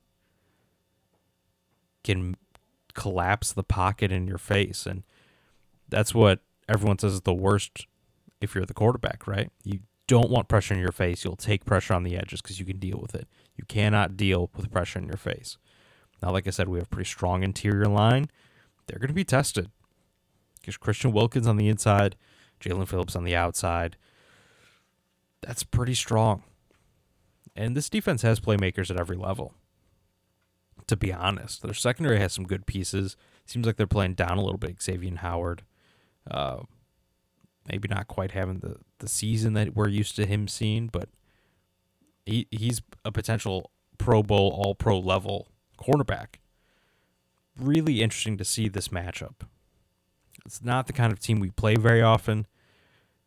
can 2.05 2.37
collapse 2.95 3.53
the 3.53 3.65
pocket 3.65 4.13
in 4.13 4.29
your 4.29 4.39
face. 4.39 4.87
And 4.87 5.03
that's 5.89 6.15
what 6.15 6.41
everyone 6.69 6.99
says 6.99 7.15
is 7.15 7.21
the 7.23 7.35
worst 7.35 7.87
if 8.41 8.55
you're 8.55 8.65
the 8.65 8.75
quarterback, 8.75 9.27
right? 9.27 9.51
You 9.65 9.81
don't 10.07 10.31
want 10.31 10.49
pressure 10.49 10.75
in 10.75 10.81
your 10.81 10.93
face. 10.93 11.25
You'll 11.25 11.37
take 11.37 11.65
pressure 11.65 11.95
on 11.95 12.05
the 12.05 12.17
edges 12.17 12.41
because 12.41 12.61
you 12.61 12.65
can 12.65 12.79
deal 12.79 12.99
with 13.01 13.15
it. 13.15 13.27
You 13.57 13.65
cannot 13.65 14.17
deal 14.17 14.51
with 14.57 14.71
pressure 14.71 14.99
in 14.99 15.07
your 15.07 15.17
face. 15.17 15.59
Now, 16.23 16.31
like 16.31 16.47
I 16.47 16.51
said, 16.51 16.69
we 16.69 16.79
have 16.79 16.87
a 16.87 16.91
pretty 16.91 17.09
strong 17.09 17.43
interior 17.43 17.87
line. 17.87 18.31
They're 18.87 18.99
going 18.99 19.09
to 19.09 19.15
be 19.15 19.25
tested 19.25 19.71
because 20.61 20.77
Christian 20.77 21.13
Wilkins 21.13 21.47
on 21.47 21.57
the 21.57 21.69
inside 21.69 22.17
Jaelan 22.61 22.89
Phillips 22.89 23.17
on 23.17 23.25
the 23.25 23.37
outside. 23.37 23.97
That's 25.43 25.63
pretty 25.63 25.95
strong. 25.95 26.43
And 27.57 27.77
this 27.77 27.89
defense 27.91 28.23
has 28.23 28.41
playmakers 28.41 28.91
at 28.91 29.01
every 29.01 29.17
level. 29.17 29.55
To 30.87 30.97
be 30.97 31.13
honest, 31.13 31.63
their 31.63 31.75
secondary 31.75 32.19
has 32.19 32.33
some 32.33 32.47
good 32.47 32.67
pieces. 32.67 33.17
Seems 33.47 33.67
like 33.67 33.77
they're 33.77 33.87
playing 33.87 34.15
down 34.15 34.39
a 34.39 34.43
little 34.43 34.59
bit. 34.59 34.83
Xavier 34.83 35.17
Howard, 35.17 35.63
uh, 36.31 36.61
maybe 37.71 37.89
not 37.89 38.09
quite 38.09 38.33
having 38.33 38.59
the, 38.59 38.77
the 38.99 39.09
season 39.09 39.55
that 39.55 39.75
we're 39.75 39.89
used 39.89 40.17
to 40.17 40.27
him 40.27 40.49
seeing, 40.49 40.89
but 40.89 41.09
he 42.27 42.47
he's 42.51 42.83
a 43.05 43.13
potential 43.13 43.71
Pro 43.99 44.23
Bowl, 44.23 44.51
All 44.51 44.75
Pro 44.75 44.99
level 44.99 45.49
cornerback. 45.79 46.37
Really 47.57 48.03
interesting 48.03 48.37
to 48.39 48.45
see 48.45 48.69
this 48.69 48.89
matchup. 48.89 49.43
It's 50.45 50.63
not 50.63 50.87
the 50.87 50.93
kind 50.93 51.13
of 51.13 51.21
team 51.21 51.41
we 51.41 51.51
play 51.51 51.77
very 51.77 52.03
often, 52.03 52.47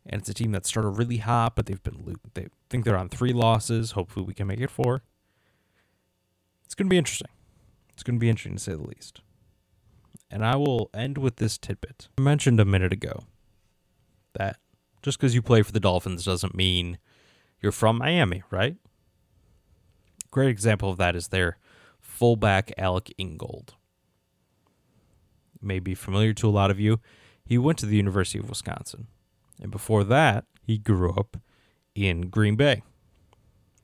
and 0.06 0.20
it's 0.20 0.28
a 0.28 0.34
team 0.34 0.52
that 0.52 0.66
started 0.66 0.90
really 0.90 1.18
hot, 1.18 1.56
but 1.56 1.66
they've 1.66 1.82
been 1.82 2.16
they 2.34 2.48
think 2.68 2.84
they're 2.84 2.98
on 2.98 3.08
three 3.08 3.32
losses. 3.32 3.92
Hopefully, 3.92 4.24
we 4.26 4.34
can 4.34 4.46
make 4.46 4.60
it 4.60 4.70
four. 4.70 5.02
It's 6.64 6.74
going 6.74 6.86
to 6.86 6.90
be 6.90 6.98
interesting. 6.98 7.30
It's 7.92 8.02
going 8.02 8.16
to 8.16 8.20
be 8.20 8.28
interesting 8.28 8.56
to 8.56 8.62
say 8.62 8.72
the 8.72 8.82
least. 8.82 9.20
And 10.30 10.44
I 10.44 10.56
will 10.56 10.90
end 10.92 11.18
with 11.18 11.36
this 11.36 11.58
tidbit. 11.58 12.08
I 12.18 12.22
mentioned 12.22 12.58
a 12.58 12.64
minute 12.64 12.92
ago 12.92 13.24
that 14.32 14.56
just 15.02 15.18
because 15.18 15.34
you 15.34 15.42
play 15.42 15.62
for 15.62 15.70
the 15.70 15.80
Dolphins 15.80 16.24
doesn't 16.24 16.54
mean 16.54 16.98
you're 17.60 17.72
from 17.72 17.98
Miami, 17.98 18.42
right? 18.50 18.76
Great 20.30 20.48
example 20.48 20.90
of 20.90 20.96
that 20.96 21.14
is 21.14 21.28
their 21.28 21.58
fullback 22.00 22.72
Alec 22.76 23.12
Ingold 23.16 23.74
may 25.64 25.78
be 25.78 25.94
familiar 25.94 26.32
to 26.34 26.48
a 26.48 26.50
lot 26.50 26.70
of 26.70 26.78
you. 26.78 27.00
He 27.44 27.58
went 27.58 27.78
to 27.78 27.86
the 27.86 27.96
University 27.96 28.38
of 28.38 28.48
Wisconsin. 28.48 29.06
And 29.60 29.70
before 29.70 30.04
that, 30.04 30.44
he 30.62 30.78
grew 30.78 31.12
up 31.12 31.36
in 31.94 32.28
Green 32.28 32.56
Bay. 32.56 32.82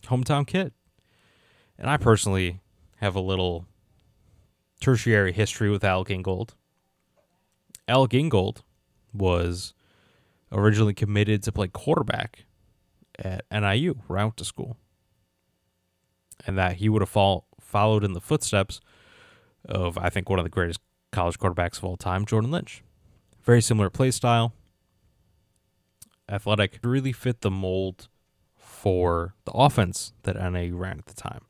Hometown 0.05 0.47
kid. 0.47 0.73
And 1.79 1.89
I 1.89 1.97
personally 1.97 2.61
have 2.97 3.15
a 3.15 3.21
little 3.21 3.67
tertiary 4.81 5.33
history 5.33 5.71
with 5.71 5.85
Alec 5.85 6.11
Ingold. 6.11 6.55
Alec 7.87 8.15
Ingold 8.15 8.63
was 9.13 9.75
originally 10.53 10.95
committed 10.95 11.43
to 11.43 11.53
play 11.53 11.69
quarterback 11.69 12.45
at 13.19 13.45
NIU, 13.51 13.95
where 14.07 14.19
I 14.19 14.25
went 14.25 14.37
to 14.39 14.45
school. 14.45 14.77
And 16.47 16.57
that 16.57 16.77
he 16.77 16.89
would 16.89 17.03
have 17.03 17.09
fall, 17.09 17.47
followed 17.61 18.05
in 18.05 18.15
the 18.15 18.21
footsteps 18.21 18.81
of, 19.67 19.99
I 19.99 20.09
think, 20.09 20.29
one 20.29 20.39
of 20.39 20.45
the 20.45 20.51
greatest 20.51 20.81
college 21.13 21.39
quarterbacks 21.39 21.79
of 21.79 21.85
all 21.85 21.97
time, 21.97 22.25
Jordan 22.25 22.51
Lynch. 22.51 22.83
Very 23.43 23.63
similar 23.63 23.91
play 23.91 24.11
style, 24.11 24.53
athletic, 26.29 26.79
really 26.83 27.13
fit 27.13 27.41
the 27.41 27.51
mold 27.51 28.09
for 28.55 29.35
the 29.45 29.53
offense 29.53 30.13
that 30.23 30.37
NIU 30.37 30.77
ran 30.77 30.99
at 30.99 31.07
the 31.07 31.15
time. 31.15 31.43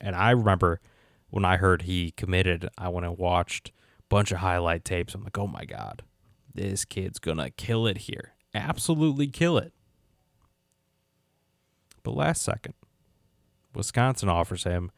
And 0.00 0.14
I 0.16 0.30
remember 0.30 0.80
when 1.30 1.44
I 1.44 1.56
heard 1.56 1.82
he 1.82 2.10
committed, 2.10 2.68
I 2.76 2.88
went 2.88 3.06
and 3.06 3.16
watched 3.16 3.70
a 3.70 4.02
bunch 4.08 4.32
of 4.32 4.38
highlight 4.38 4.84
tapes. 4.84 5.14
I'm 5.14 5.22
like, 5.22 5.38
oh 5.38 5.46
my 5.46 5.64
God, 5.64 6.02
this 6.52 6.84
kid's 6.84 7.18
going 7.18 7.38
to 7.38 7.50
kill 7.50 7.86
it 7.86 7.98
here. 7.98 8.34
Absolutely 8.54 9.28
kill 9.28 9.56
it. 9.58 9.72
But 12.02 12.16
last 12.16 12.42
second, 12.42 12.74
Wisconsin 13.74 14.28
offers 14.28 14.64
him 14.64 14.90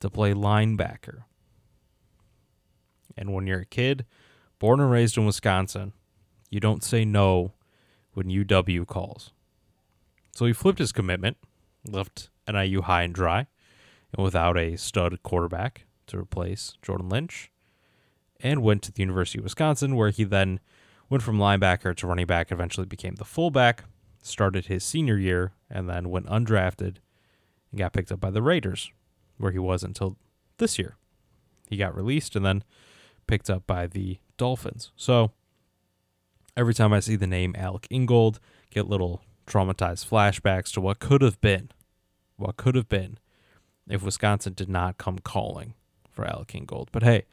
to 0.00 0.10
play 0.10 0.32
linebacker 0.32 1.24
and 3.18 3.34
when 3.34 3.46
you're 3.46 3.60
a 3.60 3.66
kid, 3.66 4.06
born 4.58 4.80
and 4.80 4.90
raised 4.90 5.18
in 5.18 5.26
Wisconsin, 5.26 5.92
you 6.50 6.60
don't 6.60 6.84
say 6.84 7.04
no 7.04 7.52
when 8.12 8.28
UW 8.28 8.86
calls. 8.86 9.32
So 10.34 10.46
he 10.46 10.52
flipped 10.52 10.78
his 10.78 10.92
commitment, 10.92 11.36
left 11.86 12.30
NIU 12.48 12.82
high 12.82 13.02
and 13.02 13.14
dry, 13.14 13.46
and 14.12 14.24
without 14.24 14.56
a 14.56 14.76
stud 14.76 15.22
quarterback 15.22 15.84
to 16.06 16.18
replace 16.18 16.74
Jordan 16.80 17.08
Lynch, 17.08 17.50
and 18.40 18.62
went 18.62 18.82
to 18.82 18.92
the 18.92 19.02
University 19.02 19.38
of 19.38 19.44
Wisconsin, 19.44 19.96
where 19.96 20.10
he 20.10 20.24
then 20.24 20.60
went 21.10 21.22
from 21.22 21.38
linebacker 21.38 21.94
to 21.96 22.06
running 22.06 22.26
back, 22.26 22.52
eventually 22.52 22.86
became 22.86 23.16
the 23.16 23.24
fullback, 23.24 23.84
started 24.22 24.66
his 24.66 24.84
senior 24.84 25.16
year 25.16 25.52
and 25.70 25.88
then 25.88 26.10
went 26.10 26.26
undrafted 26.26 26.96
and 27.70 27.78
got 27.78 27.92
picked 27.92 28.12
up 28.12 28.20
by 28.20 28.30
the 28.30 28.42
Raiders, 28.42 28.90
where 29.38 29.52
he 29.52 29.58
was 29.58 29.82
until 29.82 30.16
this 30.58 30.78
year. 30.78 30.96
He 31.68 31.76
got 31.76 31.94
released 31.94 32.36
and 32.36 32.44
then 32.44 32.64
picked 33.28 33.48
up 33.48 33.64
by 33.66 33.86
the 33.86 34.18
Dolphins. 34.36 34.90
So 34.96 35.30
every 36.56 36.74
time 36.74 36.92
I 36.92 36.98
see 36.98 37.14
the 37.14 37.26
name 37.26 37.54
Alec 37.56 37.86
Ingold, 37.90 38.40
get 38.70 38.88
little 38.88 39.22
traumatized 39.46 40.08
flashbacks 40.08 40.72
to 40.72 40.80
what 40.80 40.98
could 40.98 41.22
have 41.22 41.40
been. 41.40 41.70
What 42.36 42.56
could 42.56 42.74
have 42.74 42.88
been 42.88 43.18
if 43.88 44.02
Wisconsin 44.02 44.52
did 44.52 44.68
not 44.68 44.98
come 44.98 45.18
calling 45.18 45.74
for 46.10 46.26
Alec 46.26 46.54
Ingold. 46.54 46.90
But 46.92 47.02
hey, 47.02 47.24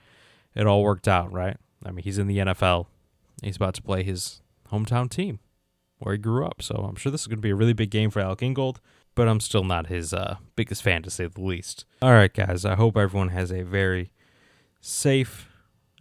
it 0.53 0.67
all 0.67 0.84
worked 0.84 1.08
out, 1.08 1.31
right? 1.31 1.58
I 1.84 1.91
mean, 1.91 2.03
he's 2.03 2.17
in 2.17 2.27
the 2.27 2.38
NFL. 2.38 2.88
He's 3.43 3.58
about 3.58 3.73
to 3.75 3.81
play 3.81 4.03
his 4.03 4.41
hometown 4.71 5.10
team 5.10 5.39
where 5.99 6.13
he 6.13 6.17
grew 6.17 6.45
up. 6.45 6.62
So 6.62 6.75
I'm 6.75 6.95
sure 6.95 7.12
this 7.12 7.21
is 7.21 7.27
going 7.27 7.38
to 7.38 7.41
be 7.41 7.51
a 7.51 7.55
really 7.55 7.73
big 7.73 7.89
game 7.89 8.10
for 8.10 8.19
Alec 8.19 8.41
Ingold, 8.41 8.79
but 9.13 9.27
I'm 9.27 9.39
still 9.39 9.63
not 9.63 9.88
his 9.88 10.13
uh, 10.13 10.38
biggest 10.55 10.84
fan, 10.84 11.03
to 11.03 11.10
say 11.10 11.27
the 11.27 11.41
least. 11.41 11.86
All 12.01 12.13
right, 12.13 12.34
guys, 12.34 12.65
I 12.65 12.75
hope 12.75 12.97
everyone 12.97 13.29
has 13.29 13.51
a 13.51 13.63
very 13.63 14.12
safe 14.81 15.49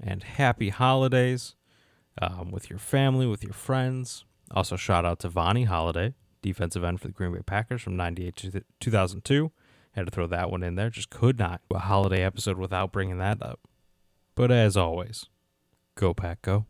and 0.02 0.22
happy 0.22 0.70
holidays 0.70 1.54
um, 2.20 2.50
with 2.50 2.70
your 2.70 2.78
family, 2.78 3.26
with 3.26 3.42
your 3.42 3.52
friends. 3.52 4.24
Also, 4.50 4.76
shout 4.76 5.04
out 5.04 5.18
to 5.20 5.28
Vonnie 5.28 5.64
Holliday, 5.64 6.14
defensive 6.42 6.84
end 6.84 7.00
for 7.00 7.08
the 7.08 7.12
Green 7.12 7.32
Bay 7.32 7.40
Packers 7.44 7.82
from 7.82 7.96
98 7.96 8.36
to 8.36 8.64
2002. 8.80 9.50
Had 9.92 10.06
to 10.06 10.10
throw 10.10 10.26
that 10.26 10.50
one 10.50 10.62
in 10.62 10.74
there. 10.74 10.90
Just 10.90 11.10
could 11.10 11.38
not 11.38 11.60
a 11.72 11.78
holiday 11.78 12.22
episode 12.22 12.58
without 12.58 12.92
bringing 12.92 13.18
that 13.18 13.40
up. 13.40 13.60
But 14.34 14.50
as 14.50 14.76
always, 14.76 15.26
go 15.94 16.12
Pack 16.12 16.42
Go. 16.42 16.66